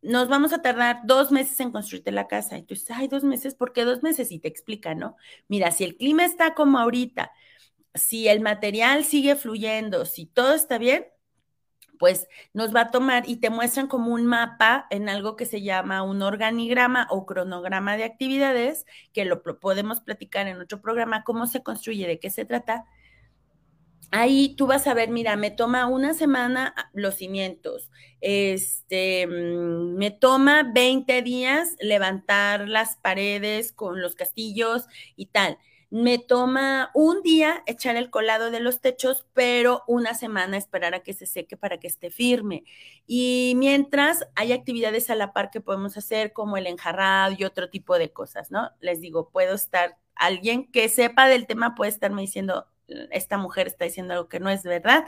nos 0.01 0.27
vamos 0.29 0.53
a 0.53 0.61
tardar 0.61 1.01
dos 1.05 1.31
meses 1.31 1.59
en 1.59 1.71
construirte 1.71 2.11
la 2.11 2.27
casa. 2.27 2.57
Y 2.57 2.63
tú 2.63 2.73
dices, 2.73 2.91
ay, 2.91 3.07
dos 3.07 3.23
meses, 3.23 3.55
¿por 3.55 3.73
qué 3.73 3.83
dos 3.83 4.03
meses? 4.03 4.31
Y 4.31 4.39
te 4.39 4.47
explica, 4.47 4.95
¿no? 4.95 5.17
Mira, 5.47 5.71
si 5.71 5.83
el 5.83 5.97
clima 5.97 6.25
está 6.25 6.53
como 6.53 6.79
ahorita, 6.79 7.31
si 7.93 8.27
el 8.27 8.41
material 8.41 9.03
sigue 9.05 9.35
fluyendo, 9.35 10.05
si 10.05 10.25
todo 10.25 10.53
está 10.53 10.77
bien, 10.77 11.07
pues 11.97 12.27
nos 12.53 12.75
va 12.75 12.81
a 12.81 12.91
tomar 12.91 13.27
y 13.27 13.37
te 13.37 13.49
muestran 13.49 13.87
como 13.87 14.13
un 14.13 14.25
mapa 14.25 14.87
en 14.89 15.09
algo 15.09 15.35
que 15.35 15.45
se 15.45 15.61
llama 15.61 16.03
un 16.03 16.21
organigrama 16.21 17.07
o 17.09 17.25
cronograma 17.25 17.97
de 17.97 18.03
actividades, 18.03 18.85
que 19.13 19.25
lo 19.25 19.41
podemos 19.41 20.01
platicar 20.01 20.47
en 20.47 20.61
otro 20.61 20.81
programa, 20.81 21.23
cómo 21.23 21.47
se 21.47 21.63
construye, 21.63 22.07
de 22.07 22.19
qué 22.19 22.29
se 22.29 22.45
trata. 22.45 22.85
Ahí 24.11 24.55
tú 24.55 24.67
vas 24.67 24.87
a 24.87 24.93
ver, 24.93 25.09
mira, 25.09 25.35
me 25.35 25.51
toma 25.51 25.87
una 25.87 26.13
semana 26.13 26.73
los 26.93 27.15
cimientos, 27.15 27.89
este, 28.21 29.27
mm, 29.27 29.95
me 29.97 30.11
toma 30.11 30.63
20 30.73 31.21
días 31.21 31.75
levantar 31.79 32.67
las 32.69 32.95
paredes 32.97 33.71
con 33.71 34.01
los 34.01 34.15
castillos 34.15 34.85
y 35.15 35.27
tal 35.27 35.57
me 35.89 36.17
toma 36.17 36.91
un 36.93 37.21
día 37.21 37.63
echar 37.65 37.95
el 37.95 38.09
colado 38.09 38.51
de 38.51 38.59
los 38.59 38.81
techos, 38.81 39.25
pero 39.33 39.83
una 39.87 40.13
semana 40.13 40.57
esperar 40.57 40.93
a 40.93 41.01
que 41.01 41.13
se 41.13 41.25
seque 41.25 41.55
para 41.55 41.77
que 41.77 41.87
esté 41.87 42.09
firme. 42.09 42.63
Y 43.05 43.53
mientras 43.55 44.27
hay 44.35 44.51
actividades 44.51 45.09
a 45.09 45.15
la 45.15 45.31
par 45.33 45.49
que 45.49 45.61
podemos 45.61 45.95
hacer, 45.97 46.33
como 46.33 46.57
el 46.57 46.67
enjarrado 46.67 47.35
y 47.37 47.45
otro 47.45 47.69
tipo 47.69 47.97
de 47.97 48.11
cosas, 48.11 48.51
¿no? 48.51 48.71
Les 48.81 48.99
digo, 48.99 49.29
puedo 49.29 49.55
estar, 49.55 49.97
alguien 50.15 50.69
que 50.71 50.89
sepa 50.89 51.27
del 51.27 51.47
tema 51.47 51.75
puede 51.75 51.91
estarme 51.91 52.21
diciendo, 52.21 52.67
esta 53.11 53.37
mujer 53.37 53.67
está 53.67 53.85
diciendo 53.85 54.13
algo 54.13 54.29
que 54.29 54.39
no 54.39 54.49
es 54.49 54.63
verdad. 54.63 55.05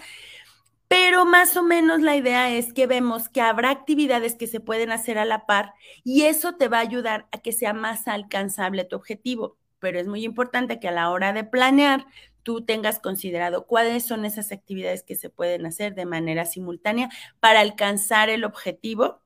Pero 0.88 1.26
más 1.26 1.56
o 1.56 1.64
menos 1.64 2.02
la 2.02 2.16
idea 2.16 2.50
es 2.52 2.74
que 2.74 2.88
vemos 2.88 3.30
que 3.30 3.42
habrá 3.42 3.70
actividades 3.70 4.36
que 4.36 4.48
se 4.48 4.60
pueden 4.60 4.92
hacer 4.92 5.18
a 5.20 5.26
la 5.26 5.46
par 5.46 5.74
y 6.04 6.24
eso 6.24 6.56
te 6.56 6.68
va 6.68 6.78
a 6.78 6.82
ayudar 6.82 7.28
a 7.32 7.40
que 7.40 7.52
sea 7.52 7.74
más 7.74 8.08
alcanzable 8.08 8.86
tu 8.86 8.96
objetivo 8.96 9.60
pero 9.80 10.00
es 10.00 10.08
muy 10.08 10.24
importante 10.24 10.80
que 10.80 10.88
a 10.88 10.92
la 10.92 11.10
hora 11.10 11.34
de 11.34 11.44
planear 11.44 12.06
tú 12.44 12.64
tengas 12.64 13.00
considerado 13.00 13.66
cuáles 13.66 14.06
son 14.06 14.26
esas 14.26 14.52
actividades 14.52 15.04
que 15.04 15.16
se 15.16 15.30
pueden 15.30 15.66
hacer 15.66 15.96
de 15.96 16.06
manera 16.06 16.46
simultánea 16.46 17.10
para 17.40 17.62
alcanzar 17.62 18.30
el 18.30 18.44
objetivo 18.44 19.22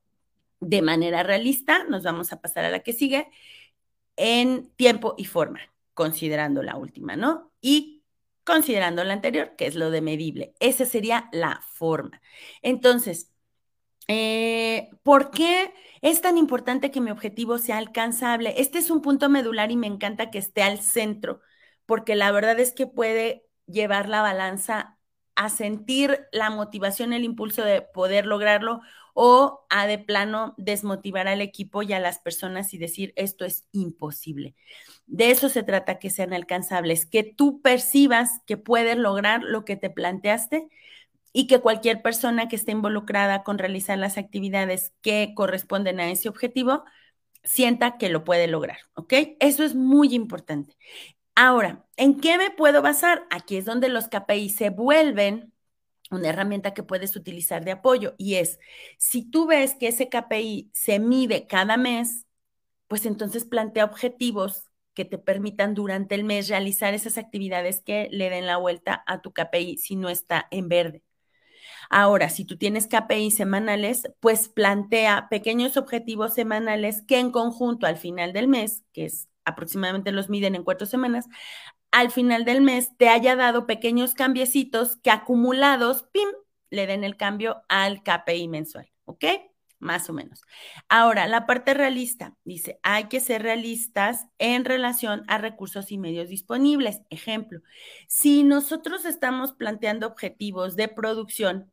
de 0.59 0.81
manera 0.81 1.23
realista. 1.23 1.83
Nos 1.85 2.03
vamos 2.03 2.31
a 2.31 2.41
pasar 2.41 2.65
a 2.65 2.69
la 2.69 2.79
que 2.79 2.93
sigue 2.93 3.27
en 4.15 4.69
tiempo 4.75 5.15
y 5.17 5.25
forma, 5.25 5.59
considerando 5.93 6.63
la 6.63 6.75
última, 6.77 7.15
¿no? 7.15 7.51
Y 7.61 8.02
considerando 8.43 9.03
la 9.03 9.13
anterior, 9.13 9.55
que 9.57 9.67
es 9.67 9.75
lo 9.75 9.91
de 9.91 10.01
medible. 10.01 10.55
Esa 10.59 10.85
sería 10.85 11.29
la 11.31 11.61
forma. 11.73 12.21
Entonces, 12.61 13.31
eh, 14.07 14.89
¿por 15.03 15.31
qué 15.31 15.73
es 16.01 16.21
tan 16.21 16.37
importante 16.37 16.91
que 16.91 17.01
mi 17.01 17.11
objetivo 17.11 17.57
sea 17.57 17.77
alcanzable? 17.77 18.55
Este 18.57 18.79
es 18.79 18.89
un 18.91 19.01
punto 19.01 19.29
medular 19.29 19.71
y 19.71 19.77
me 19.77 19.87
encanta 19.87 20.31
que 20.31 20.39
esté 20.39 20.63
al 20.63 20.79
centro, 20.81 21.41
porque 21.85 22.15
la 22.15 22.31
verdad 22.31 22.59
es 22.59 22.73
que 22.73 22.87
puede 22.87 23.47
llevar 23.67 24.09
la 24.09 24.21
balanza 24.21 24.97
a 25.35 25.49
sentir 25.49 26.27
la 26.31 26.49
motivación, 26.49 27.13
el 27.13 27.23
impulso 27.23 27.63
de 27.63 27.81
poder 27.81 28.25
lograrlo 28.25 28.81
o 29.13 29.65
a 29.69 29.87
de 29.87 29.99
plano 29.99 30.55
desmotivar 30.57 31.27
al 31.27 31.41
equipo 31.41 31.83
y 31.83 31.93
a 31.93 31.99
las 31.99 32.19
personas 32.19 32.73
y 32.73 32.77
decir 32.77 33.13
esto 33.15 33.45
es 33.45 33.65
imposible. 33.71 34.55
De 35.05 35.31
eso 35.31 35.49
se 35.49 35.63
trata 35.63 35.99
que 35.99 36.09
sean 36.09 36.33
alcanzables, 36.33 37.05
que 37.05 37.23
tú 37.23 37.61
percibas 37.61 38.41
que 38.45 38.57
puedes 38.57 38.97
lograr 38.97 39.43
lo 39.43 39.65
que 39.65 39.75
te 39.75 39.89
planteaste 39.89 40.67
y 41.31 41.47
que 41.47 41.59
cualquier 41.59 42.01
persona 42.01 42.47
que 42.47 42.55
esté 42.55 42.71
involucrada 42.71 43.43
con 43.43 43.57
realizar 43.57 43.97
las 43.97 44.17
actividades 44.17 44.93
que 45.01 45.33
corresponden 45.35 45.99
a 45.99 46.09
ese 46.11 46.29
objetivo 46.29 46.83
sienta 47.43 47.97
que 47.97 48.09
lo 48.09 48.23
puede 48.23 48.47
lograr, 48.47 48.77
¿ok? 48.95 49.13
Eso 49.39 49.63
es 49.63 49.75
muy 49.75 50.13
importante. 50.15 50.75
Ahora, 51.35 51.85
¿en 51.97 52.19
qué 52.19 52.37
me 52.37 52.51
puedo 52.51 52.81
basar? 52.81 53.25
Aquí 53.31 53.57
es 53.57 53.65
donde 53.65 53.89
los 53.89 54.07
KPI 54.07 54.49
se 54.49 54.69
vuelven 54.69 55.52
una 56.11 56.29
herramienta 56.29 56.73
que 56.73 56.83
puedes 56.83 57.15
utilizar 57.15 57.65
de 57.65 57.71
apoyo 57.71 58.13
y 58.17 58.35
es, 58.35 58.59
si 58.97 59.23
tú 59.29 59.47
ves 59.47 59.75
que 59.75 59.87
ese 59.87 60.09
KPI 60.09 60.69
se 60.73 60.99
mide 60.99 61.47
cada 61.47 61.77
mes, 61.77 62.27
pues 62.87 63.05
entonces 63.05 63.45
plantea 63.45 63.85
objetivos 63.85 64.69
que 64.93 65.05
te 65.05 65.17
permitan 65.17 65.73
durante 65.73 66.15
el 66.15 66.23
mes 66.23 66.49
realizar 66.49 66.93
esas 66.93 67.17
actividades 67.17 67.81
que 67.81 68.09
le 68.11 68.29
den 68.29 68.45
la 68.47 68.57
vuelta 68.57 69.03
a 69.07 69.21
tu 69.21 69.33
KPI 69.33 69.77
si 69.77 69.95
no 69.95 70.09
está 70.09 70.47
en 70.51 70.69
verde. 70.69 71.03
Ahora, 71.89 72.29
si 72.29 72.45
tú 72.45 72.57
tienes 72.57 72.87
KPI 72.87 73.31
semanales, 73.31 74.03
pues 74.19 74.49
plantea 74.49 75.27
pequeños 75.29 75.77
objetivos 75.77 76.33
semanales 76.33 77.03
que 77.03 77.19
en 77.19 77.31
conjunto 77.31 77.87
al 77.87 77.97
final 77.97 78.33
del 78.33 78.47
mes, 78.47 78.83
que 78.93 79.05
es 79.05 79.29
aproximadamente 79.45 80.11
los 80.11 80.29
miden 80.29 80.55
en 80.55 80.63
cuatro 80.63 80.87
semanas, 80.87 81.27
al 81.93 82.09
final 82.09 82.43
del 82.43 82.61
mes 82.61 82.97
te 82.97 83.07
haya 83.07 83.35
dado 83.35 83.67
pequeños 83.67 84.15
cambiecitos 84.15 84.97
que 84.97 85.11
acumulados, 85.11 86.07
¡pim!, 86.11 86.27
le 86.71 86.87
den 86.87 87.03
el 87.03 87.17
cambio 87.17 87.61
al 87.69 88.01
KPI 88.01 88.47
mensual, 88.47 88.89
¿ok? 89.05 89.25
Más 89.77 90.09
o 90.09 90.13
menos. 90.13 90.41
Ahora, 90.89 91.27
la 91.27 91.45
parte 91.45 91.75
realista, 91.75 92.35
dice, 92.45 92.79
hay 92.81 93.09
que 93.09 93.19
ser 93.19 93.43
realistas 93.43 94.25
en 94.39 94.65
relación 94.65 95.23
a 95.27 95.37
recursos 95.37 95.91
y 95.91 95.99
medios 95.99 96.29
disponibles. 96.29 97.01
Ejemplo, 97.11 97.59
si 98.07 98.43
nosotros 98.43 99.05
estamos 99.05 99.53
planteando 99.53 100.07
objetivos 100.07 100.75
de 100.75 100.87
producción, 100.87 101.71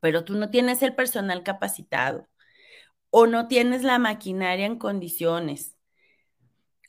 pero 0.00 0.22
tú 0.22 0.34
no 0.34 0.50
tienes 0.50 0.82
el 0.82 0.94
personal 0.94 1.42
capacitado 1.42 2.28
o 3.10 3.26
no 3.26 3.48
tienes 3.48 3.82
la 3.82 3.98
maquinaria 3.98 4.66
en 4.66 4.78
condiciones, 4.78 5.75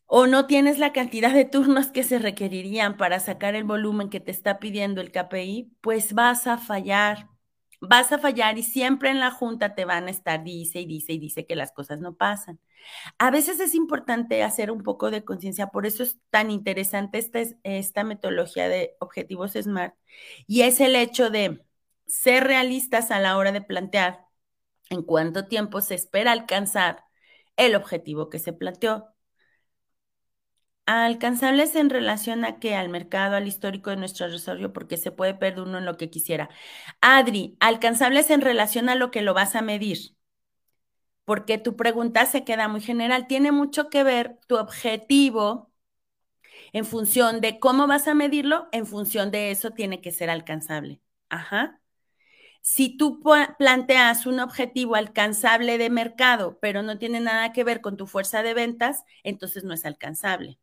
o 0.07 0.27
no 0.27 0.47
tienes 0.47 0.79
la 0.79 0.93
cantidad 0.93 1.33
de 1.33 1.45
turnos 1.45 1.87
que 1.91 2.03
se 2.03 2.19
requerirían 2.19 2.97
para 2.97 3.19
sacar 3.19 3.55
el 3.55 3.65
volumen 3.65 4.09
que 4.09 4.19
te 4.21 4.31
está 4.31 4.59
pidiendo 4.59 5.01
el 5.01 5.11
KPI, 5.11 5.73
pues 5.81 6.13
vas 6.13 6.47
a 6.47 6.57
fallar. 6.57 7.29
Vas 7.81 8.11
a 8.11 8.17
fallar 8.17 8.57
y 8.57 8.63
siempre 8.63 9.11
en 9.11 9.19
la 9.19 9.31
junta 9.31 9.75
te 9.75 9.85
van 9.85 10.07
a 10.07 10.11
estar, 10.11 10.43
dice 10.43 10.81
y 10.81 10.85
dice 10.87 11.13
y 11.13 11.19
dice 11.19 11.45
que 11.45 11.55
las 11.55 11.71
cosas 11.71 11.99
no 12.01 12.15
pasan. 12.15 12.59
A 13.19 13.31
veces 13.31 13.59
es 13.59 13.75
importante 13.75 14.43
hacer 14.43 14.71
un 14.71 14.83
poco 14.83 15.11
de 15.11 15.23
conciencia, 15.25 15.67
por 15.67 15.85
eso 15.85 16.03
es 16.03 16.19
tan 16.31 16.51
interesante 16.51 17.19
esta, 17.19 17.39
esta 17.63 18.03
metodología 18.03 18.69
de 18.69 18.95
objetivos 18.99 19.53
SMART 19.53 19.95
y 20.47 20.61
es 20.63 20.79
el 20.81 20.95
hecho 20.95 21.29
de 21.29 21.63
ser 22.07 22.45
realistas 22.45 23.11
a 23.11 23.19
la 23.19 23.37
hora 23.37 23.51
de 23.51 23.61
plantear 23.61 24.25
en 24.89 25.03
cuánto 25.03 25.47
tiempo 25.47 25.81
se 25.81 25.95
espera 25.95 26.31
alcanzar 26.31 27.03
el 27.57 27.75
objetivo 27.75 28.29
que 28.29 28.39
se 28.39 28.53
planteó 28.53 29.07
alcanzables 30.87 31.75
en 31.75 31.89
relación 31.89 32.45
a 32.45 32.59
que 32.59 32.75
al 32.75 32.89
mercado, 32.89 33.35
al 33.35 33.47
histórico 33.47 33.89
de 33.91 33.97
nuestro 33.97 34.29
desarrollo, 34.31 34.73
porque 34.73 34.97
se 34.97 35.11
puede 35.11 35.33
perder 35.35 35.61
uno 35.63 35.77
en 35.79 35.85
lo 35.85 35.97
que 35.97 36.09
quisiera. 36.09 36.49
Adri, 37.01 37.57
alcanzables 37.59 38.29
en 38.31 38.41
relación 38.41 38.89
a 38.89 38.95
lo 38.95 39.11
que 39.11 39.21
lo 39.21 39.33
vas 39.33 39.55
a 39.55 39.61
medir, 39.61 40.15
porque 41.25 41.57
tu 41.57 41.75
pregunta 41.75 42.25
se 42.25 42.43
queda 42.43 42.67
muy 42.67 42.81
general. 42.81 43.27
Tiene 43.27 43.51
mucho 43.51 43.89
que 43.89 44.03
ver 44.03 44.39
tu 44.47 44.57
objetivo 44.57 45.71
en 46.73 46.85
función 46.85 47.41
de 47.41 47.59
cómo 47.59 47.87
vas 47.87 48.07
a 48.07 48.13
medirlo, 48.15 48.67
en 48.71 48.85
función 48.85 49.31
de 49.31 49.51
eso 49.51 49.71
tiene 49.71 50.01
que 50.01 50.11
ser 50.11 50.29
alcanzable. 50.29 51.01
Ajá. 51.29 51.81
Si 52.61 52.97
tú 52.97 53.21
planteas 53.59 54.25
un 54.25 54.39
objetivo 54.39 54.95
alcanzable 54.95 55.77
de 55.77 55.89
mercado, 55.89 56.59
pero 56.61 56.83
no 56.83 56.97
tiene 56.97 57.19
nada 57.21 57.53
que 57.53 57.63
ver 57.63 57.81
con 57.81 57.97
tu 57.97 58.07
fuerza 58.07 58.43
de 58.43 58.53
ventas, 58.53 59.03
entonces 59.23 59.63
no 59.63 59.73
es 59.73 59.85
alcanzable. 59.85 60.59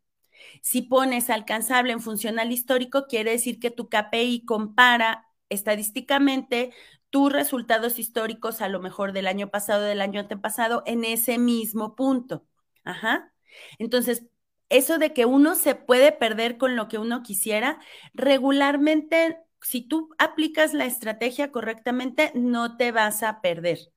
Si 0.63 0.83
pones 0.83 1.31
alcanzable 1.31 1.93
en 1.93 2.01
funcional 2.01 2.53
histórico, 2.53 3.07
quiere 3.07 3.33
decir 3.33 3.59
que 3.61 3.71
tu 3.71 3.89
KPI 3.89 4.45
compara 4.45 5.27
estadísticamente 5.49 6.73
tus 7.11 7.33
resultados 7.33 7.99
históricos 7.99 8.61
a 8.61 8.69
lo 8.69 8.81
mejor 8.81 9.13
del 9.13 9.29
año 9.29 9.49
pasado, 9.49 9.83
del 9.83 10.01
año 10.01 10.21
antepasado, 10.21 10.83
en 10.87 11.05
ese 11.05 11.39
mismo 11.39 11.95
punto. 11.95 12.45
Ajá. 12.83 13.33
Entonces, 13.79 14.27
eso 14.69 14.99
de 14.99 15.13
que 15.13 15.25
uno 15.25 15.55
se 15.55 15.77
puede 15.77 16.11
perder 16.11 16.59
con 16.59 16.75
lo 16.75 16.89
que 16.89 16.99
uno 16.99 17.23
quisiera, 17.23 17.79
regularmente, 18.15 19.39
si 19.61 19.83
tú 19.83 20.11
aplicas 20.19 20.75
la 20.75 20.87
estrategia 20.87 21.53
correctamente, 21.53 22.33
no 22.35 22.77
te 22.77 22.91
vas 22.91 23.23
a 23.23 23.41
perder. 23.41 23.93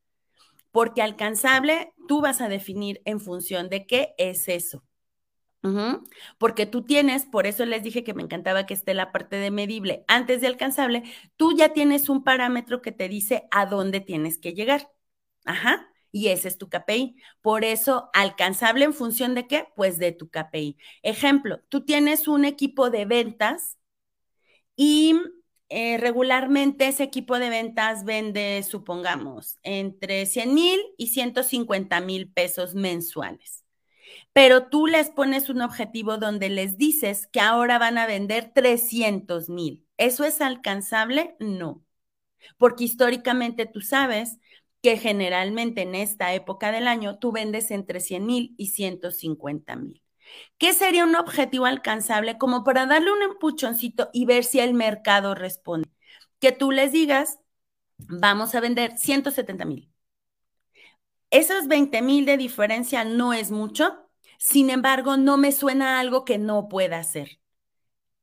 Porque 0.71 1.02
alcanzable, 1.02 1.93
tú 2.08 2.21
vas 2.21 2.41
a 2.41 2.50
definir 2.50 3.02
en 3.06 3.19
función 3.19 3.69
de 3.69 3.88
qué 3.88 4.13
es 4.17 4.47
eso. 4.47 4.84
Porque 6.38 6.65
tú 6.65 6.84
tienes, 6.84 7.25
por 7.25 7.47
eso 7.47 7.65
les 7.65 7.84
dije 7.84 8.03
que 8.03 8.13
me 8.13 8.23
encantaba 8.23 8.65
que 8.65 8.73
esté 8.73 8.93
la 8.93 9.12
parte 9.12 9.38
de 9.38 9.51
medible 9.51 10.03
antes 10.08 10.41
de 10.41 10.47
alcanzable, 10.47 11.03
tú 11.36 11.56
ya 11.56 11.73
tienes 11.73 12.10
un 12.10 12.23
parámetro 12.23 12.82
que 12.82 12.91
te 12.91 13.10
dice 13.10 13.47
a 13.51 13.65
dónde 13.65 13.99
tienes 13.99 14.38
que 14.38 14.53
llegar. 14.53 14.91
Ajá. 15.45 15.89
Y 16.12 16.30
ese 16.30 16.47
es 16.47 16.58
tu 16.58 16.69
KPI. 16.69 17.17
Por 17.41 17.63
eso, 17.63 18.10
alcanzable 18.13 18.86
en 18.86 18.93
función 18.93 19.36
de 19.36 19.47
qué? 19.47 19.67
Pues 19.75 19.99
de 19.99 20.12
tu 20.12 20.30
KPI. 20.30 20.77
Ejemplo, 21.03 21.62
tú 21.69 21.86
tienes 21.86 22.27
un 22.27 22.45
equipo 22.45 22.89
de 22.89 23.06
ventas 23.06 23.77
y 24.75 25.15
eh, 25.69 25.97
regularmente 25.97 26.88
ese 26.88 27.03
equipo 27.03 27.39
de 27.39 27.49
ventas 27.49 28.06
vende, 28.06 28.63
supongamos, 28.63 29.58
entre 29.63 30.25
100 30.25 30.53
mil 30.53 30.80
y 30.97 31.08
150 31.08 31.99
mil 32.01 32.32
pesos 32.32 32.73
mensuales 32.73 33.66
pero 34.34 34.67
tú 34.70 34.88
les 34.88 35.10
pones 35.10 35.50
un 35.50 35.62
objetivo 35.62 36.17
donde 36.17 36.50
les 36.50 36.78
dices 36.78 37.28
que 37.28 37.39
ahora 37.39 37.80
van 37.80 37.98
a 37.98 38.08
vender 38.08 38.52
300 38.54 39.50
mil. 39.50 39.86
¿Eso 39.98 40.24
es 40.26 40.41
alcanzable? 40.41 41.36
No, 41.39 41.84
porque 42.58 42.86
históricamente 42.86 43.65
tú 43.65 43.82
sabes 43.82 44.39
que 44.82 44.98
generalmente 44.98 45.82
en 45.82 45.96
esta 45.96 46.34
época 46.34 46.72
del 46.72 46.88
año 46.88 47.20
tú 47.20 47.32
vendes 47.32 47.72
entre 47.72 48.00
100 48.00 48.26
mil 48.26 48.56
y 48.58 48.67
150 48.67 49.76
mil. 49.76 50.04
¿Qué 50.58 50.74
sería 50.74 51.06
un 51.06 51.15
objetivo 51.15 51.65
alcanzable 51.65 52.38
como 52.38 52.63
para 52.63 52.86
darle 52.86 53.12
un 53.12 53.22
empuchoncito 53.24 54.10
y 54.13 54.26
ver 54.26 54.43
si 54.43 54.60
el 54.60 54.74
mercado 54.74 55.36
responde? 55.36 55.89
Que 56.39 56.52
tú 56.52 56.72
les 56.72 56.91
digas, 56.91 57.39
vamos 57.98 58.56
a 58.56 58.60
vender 58.62 58.98
170 58.98 59.65
mil. 59.65 59.91
Esos 61.29 61.67
20 61.67 62.01
mil 62.01 62.25
de 62.25 62.37
diferencia 62.37 63.03
no 63.03 63.33
es 63.33 63.51
mucho, 63.51 64.07
sin 64.37 64.69
embargo, 64.69 65.17
no 65.17 65.37
me 65.37 65.51
suena 65.51 65.99
algo 65.99 66.23
que 66.23 66.37
no 66.37 66.69
pueda 66.69 66.99
hacer. 66.99 67.39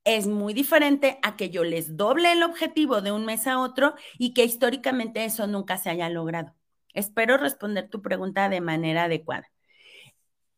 Es 0.05 0.27
muy 0.27 0.55
diferente 0.55 1.19
a 1.23 1.37
que 1.37 1.51
yo 1.51 1.65
les 1.65 1.97
doble 1.97 2.33
el 2.33 2.43
objetivo 2.43 3.01
de 3.01 3.13
un 3.13 3.25
mes 3.25 3.47
a 3.47 3.59
otro 3.59 3.95
y 4.19 4.35
que 4.35 4.45
históricamente 4.45 5.25
eso 5.25 5.47
nunca 5.47 5.79
se 5.79 5.91
haya 5.91 6.09
logrado. 6.09 6.55
Espero 6.93 7.37
responder 7.37 7.89
tu 7.89 8.03
pregunta 8.03 8.49
de 8.49 8.61
manera 8.61 9.05
adecuada. 9.05 9.51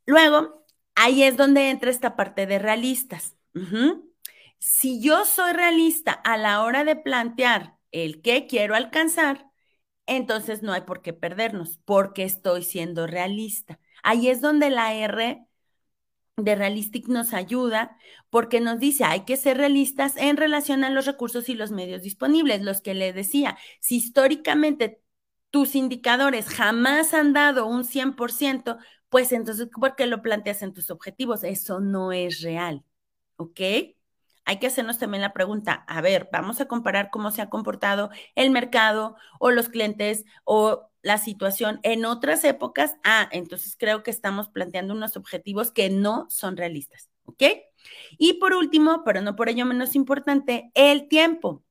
Luego, 0.04 0.64
ahí 0.94 1.22
es 1.22 1.36
donde 1.36 1.70
entra 1.70 1.90
esta 1.90 2.16
parte 2.16 2.46
de 2.46 2.58
realistas. 2.58 3.36
Si 4.58 5.00
yo 5.00 5.24
soy 5.24 5.52
realista 5.52 6.12
a 6.12 6.36
la 6.36 6.62
hora 6.62 6.84
de 6.84 6.96
plantear 6.96 7.76
el 7.92 8.20
que 8.22 8.46
quiero 8.46 8.74
alcanzar, 8.74 9.45
entonces 10.06 10.62
no 10.62 10.72
hay 10.72 10.82
por 10.82 11.02
qué 11.02 11.12
perdernos, 11.12 11.78
porque 11.84 12.24
estoy 12.24 12.62
siendo 12.62 13.06
realista. 13.06 13.80
Ahí 14.02 14.28
es 14.28 14.40
donde 14.40 14.70
la 14.70 14.94
R 14.94 15.46
de 16.36 16.54
Realistic 16.54 17.08
nos 17.08 17.32
ayuda 17.32 17.96
porque 18.30 18.60
nos 18.60 18.78
dice, 18.78 19.04
hay 19.04 19.24
que 19.24 19.36
ser 19.36 19.56
realistas 19.56 20.16
en 20.16 20.36
relación 20.36 20.84
a 20.84 20.90
los 20.90 21.06
recursos 21.06 21.48
y 21.48 21.54
los 21.54 21.70
medios 21.70 22.02
disponibles, 22.02 22.62
los 22.62 22.80
que 22.82 22.94
le 22.94 23.12
decía, 23.12 23.56
si 23.80 23.96
históricamente 23.96 25.00
tus 25.50 25.74
indicadores 25.74 26.48
jamás 26.48 27.14
han 27.14 27.32
dado 27.32 27.66
un 27.66 27.84
100%, 27.84 28.76
pues 29.08 29.32
entonces, 29.32 29.68
¿por 29.80 29.96
qué 29.96 30.06
lo 30.06 30.20
planteas 30.22 30.62
en 30.62 30.74
tus 30.74 30.90
objetivos? 30.90 31.42
Eso 31.44 31.80
no 31.80 32.12
es 32.12 32.42
real, 32.42 32.84
¿ok? 33.36 33.60
Hay 34.46 34.58
que 34.58 34.68
hacernos 34.68 34.98
también 34.98 35.22
la 35.22 35.32
pregunta, 35.32 35.84
a 35.86 36.00
ver, 36.00 36.28
vamos 36.32 36.60
a 36.60 36.66
comparar 36.66 37.10
cómo 37.10 37.30
se 37.30 37.42
ha 37.42 37.50
comportado 37.50 38.10
el 38.34 38.50
mercado 38.50 39.16
o 39.38 39.50
los 39.50 39.68
clientes 39.68 40.24
o 40.44 40.88
la 41.02 41.18
situación 41.18 41.78
en 41.82 42.04
otras 42.04 42.42
épocas, 42.44 42.96
ah, 43.04 43.28
entonces 43.30 43.76
creo 43.78 44.02
que 44.02 44.10
estamos 44.10 44.48
planteando 44.48 44.94
unos 44.94 45.16
objetivos 45.16 45.70
que 45.70 45.90
no 45.90 46.26
son 46.30 46.56
realistas, 46.56 47.10
¿ok? 47.24 47.42
Y 48.18 48.34
por 48.34 48.54
último, 48.54 49.02
pero 49.04 49.20
no 49.20 49.36
por 49.36 49.48
ello 49.48 49.66
menos 49.66 49.94
importante, 49.94 50.70
el 50.74 51.08
tiempo. 51.08 51.62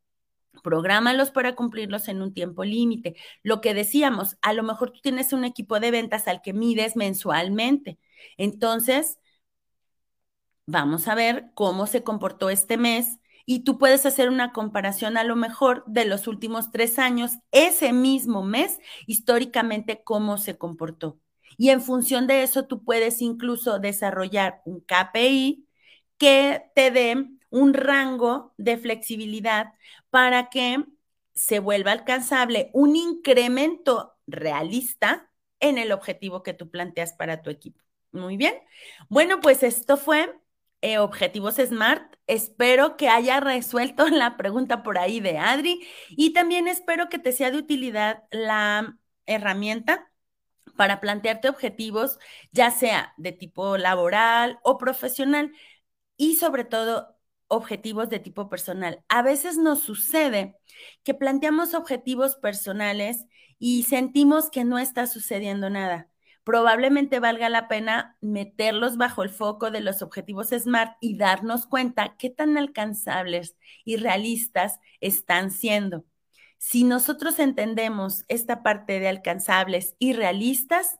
Prográmalos 0.63 1.31
para 1.31 1.53
cumplirlos 1.55 2.07
en 2.07 2.21
un 2.21 2.33
tiempo 2.33 2.63
límite. 2.63 3.15
Lo 3.43 3.61
que 3.61 3.73
decíamos, 3.73 4.37
a 4.41 4.53
lo 4.53 4.63
mejor 4.63 4.91
tú 4.91 5.01
tienes 5.01 5.33
un 5.33 5.43
equipo 5.43 5.79
de 5.79 5.91
ventas 5.91 6.27
al 6.27 6.41
que 6.41 6.53
mides 6.53 6.95
mensualmente. 6.95 7.99
Entonces, 8.37 9.19
vamos 10.65 11.07
a 11.07 11.15
ver 11.15 11.51
cómo 11.53 11.87
se 11.87 12.03
comportó 12.03 12.49
este 12.49 12.77
mes 12.77 13.19
y 13.45 13.59
tú 13.63 13.77
puedes 13.77 14.05
hacer 14.05 14.29
una 14.29 14.53
comparación 14.53 15.17
a 15.17 15.23
lo 15.23 15.35
mejor 15.35 15.83
de 15.87 16.05
los 16.05 16.27
últimos 16.27 16.71
tres 16.71 16.97
años, 16.97 17.33
ese 17.51 17.93
mismo 17.93 18.43
mes, 18.43 18.79
históricamente, 19.05 20.03
cómo 20.03 20.37
se 20.37 20.57
comportó. 20.57 21.19
Y 21.57 21.69
en 21.69 21.81
función 21.81 22.27
de 22.27 22.43
eso, 22.43 22.65
tú 22.65 22.83
puedes 22.83 23.21
incluso 23.21 23.79
desarrollar 23.79 24.61
un 24.65 24.81
KPI 24.81 25.67
que 26.17 26.63
te 26.75 26.91
dé 26.91 27.27
un 27.49 27.73
rango 27.73 28.53
de 28.57 28.77
flexibilidad 28.77 29.73
para 30.09 30.49
que 30.49 30.83
se 31.33 31.59
vuelva 31.59 31.91
alcanzable 31.91 32.69
un 32.73 32.95
incremento 32.95 34.15
realista 34.27 35.29
en 35.59 35.77
el 35.77 35.91
objetivo 35.91 36.43
que 36.43 36.53
tú 36.53 36.69
planteas 36.71 37.13
para 37.13 37.41
tu 37.41 37.49
equipo. 37.49 37.81
Muy 38.11 38.37
bien. 38.37 38.55
Bueno, 39.09 39.39
pues 39.41 39.61
esto 39.63 39.97
fue 39.97 40.33
eh, 40.85 40.99
Objetivos 40.99 41.55
Smart. 41.55 42.15
Espero 42.27 42.97
que 42.97 43.09
haya 43.09 43.39
resuelto 43.39 44.07
la 44.09 44.37
pregunta 44.37 44.83
por 44.83 44.97
ahí 44.97 45.19
de 45.19 45.37
Adri 45.39 45.85
y 46.09 46.33
también 46.33 46.67
espero 46.67 47.09
que 47.09 47.19
te 47.19 47.31
sea 47.31 47.51
de 47.51 47.57
utilidad 47.57 48.23
la 48.31 48.97
herramienta 49.25 50.11
para 50.77 51.01
plantearte 51.01 51.49
objetivos, 51.49 52.19
ya 52.51 52.71
sea 52.71 53.13
de 53.17 53.31
tipo 53.31 53.77
laboral 53.77 54.59
o 54.63 54.77
profesional 54.77 55.51
y 56.17 56.35
sobre 56.35 56.65
todo 56.65 57.17
objetivos 57.47 58.09
de 58.09 58.19
tipo 58.19 58.49
personal. 58.49 59.03
A 59.09 59.21
veces 59.23 59.57
nos 59.57 59.81
sucede 59.81 60.57
que 61.03 61.13
planteamos 61.15 61.73
objetivos 61.73 62.35
personales 62.35 63.25
y 63.59 63.83
sentimos 63.83 64.49
que 64.51 64.63
no 64.65 64.79
está 64.79 65.07
sucediendo 65.07 65.69
nada. 65.69 66.09
Probablemente 66.45 67.19
valga 67.19 67.49
la 67.49 67.67
pena 67.67 68.17
meterlos 68.21 68.97
bajo 68.97 69.23
el 69.23 69.29
foco 69.31 69.71
de 69.71 69.81
los 69.81 70.03
objetivos 70.03 70.49
SMART 70.49 70.95
y 71.01 71.17
darnos 71.17 71.65
cuenta 71.65 72.15
qué 72.19 72.29
tan 72.29 72.55
alcanzables 72.55 73.57
y 73.83 73.97
realistas 73.97 74.79
están 75.01 75.49
siendo. 75.49 76.05
Si 76.59 76.83
nosotros 76.83 77.39
entendemos 77.39 78.25
esta 78.27 78.61
parte 78.61 78.99
de 78.99 79.07
alcanzables 79.07 79.95
y 79.97 80.13
realistas, 80.13 80.99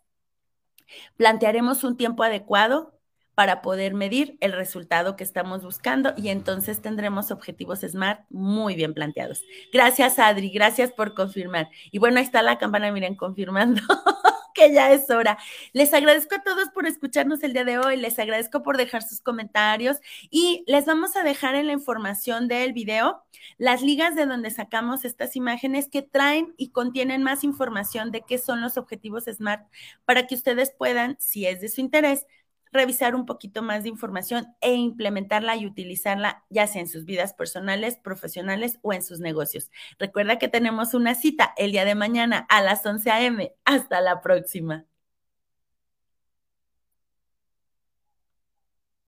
plantearemos 1.16 1.84
un 1.84 1.96
tiempo 1.96 2.24
adecuado 2.24 3.00
para 3.36 3.62
poder 3.62 3.94
medir 3.94 4.38
el 4.42 4.52
resultado 4.52 5.16
que 5.16 5.24
estamos 5.24 5.64
buscando 5.64 6.16
y 6.18 6.30
entonces 6.30 6.82
tendremos 6.82 7.30
objetivos 7.30 7.82
SMART 7.82 8.22
muy 8.32 8.74
bien 8.74 8.96
planteados. 8.96 9.44
Gracias, 9.72 10.18
Adri, 10.18 10.50
gracias 10.50 10.92
por 10.92 11.14
confirmar. 11.14 11.70
Y 11.92 12.00
bueno, 12.00 12.18
ahí 12.18 12.24
está 12.24 12.42
la 12.42 12.58
campana, 12.58 12.92
miren, 12.92 13.16
confirmando 13.16 13.84
que 14.56 14.74
ya 14.74 14.92
es 14.92 15.10
hora. 15.12 15.38
Les 15.74 15.94
agradezco 15.94 16.34
a 16.36 16.42
todos 16.44 16.70
por 16.70 16.88
escucharnos 16.88 17.44
el 17.44 17.54
día 17.54 17.66
de 17.66 17.78
hoy, 17.78 17.98
les 17.98 18.18
agradezco 18.18 18.64
por 18.64 18.78
dejar 18.78 19.04
sus 19.04 19.22
comentarios 19.22 19.98
y 20.32 20.64
les 20.66 20.86
vamos 20.86 21.16
a 21.16 21.24
dejar 21.24 21.54
en 21.54 21.68
la 21.68 21.74
información 21.74 22.48
del 22.48 22.74
video 22.74 23.24
las 23.58 23.84
ligas 23.84 24.16
de 24.16 24.26
donde 24.26 24.50
sacamos 24.50 25.06
estas 25.06 25.36
imágenes 25.36 25.88
que 25.90 26.02
traen 26.02 26.54
y 26.58 26.70
contienen 26.70 27.22
más 27.22 27.44
información 27.44 28.12
de 28.12 28.22
qué 28.22 28.38
son 28.40 28.62
los 28.62 28.78
objetivos 28.78 29.26
SMART 29.26 29.68
para 30.06 30.26
que 30.26 30.36
ustedes 30.36 30.72
puedan, 30.72 31.18
si 31.20 31.46
es 31.46 31.62
de 31.62 31.70
su 31.70 31.82
interés, 31.82 32.26
revisar 32.76 33.16
un 33.16 33.26
poquito 33.26 33.64
más 33.64 33.84
de 33.84 33.90
información 33.90 34.48
e 34.62 34.74
implementarla 34.76 35.56
y 35.56 35.66
utilizarla 35.66 36.44
ya 36.50 36.68
sea 36.68 36.82
en 36.82 36.88
sus 36.88 37.06
vidas 37.06 37.34
personales, 37.34 37.98
profesionales 37.98 38.80
o 38.82 38.94
en 38.94 39.02
sus 39.02 39.20
negocios. 39.20 39.72
Recuerda 39.98 40.38
que 40.38 40.48
tenemos 40.48 40.94
una 40.94 41.16
cita 41.16 41.54
el 41.58 41.72
día 41.72 41.86
de 41.86 41.96
mañana 41.96 42.46
a 42.50 42.62
las 42.62 42.86
11 42.86 43.10
a.m. 43.12 43.54
Hasta 43.66 44.02
la 44.02 44.22
próxima. 44.22 44.86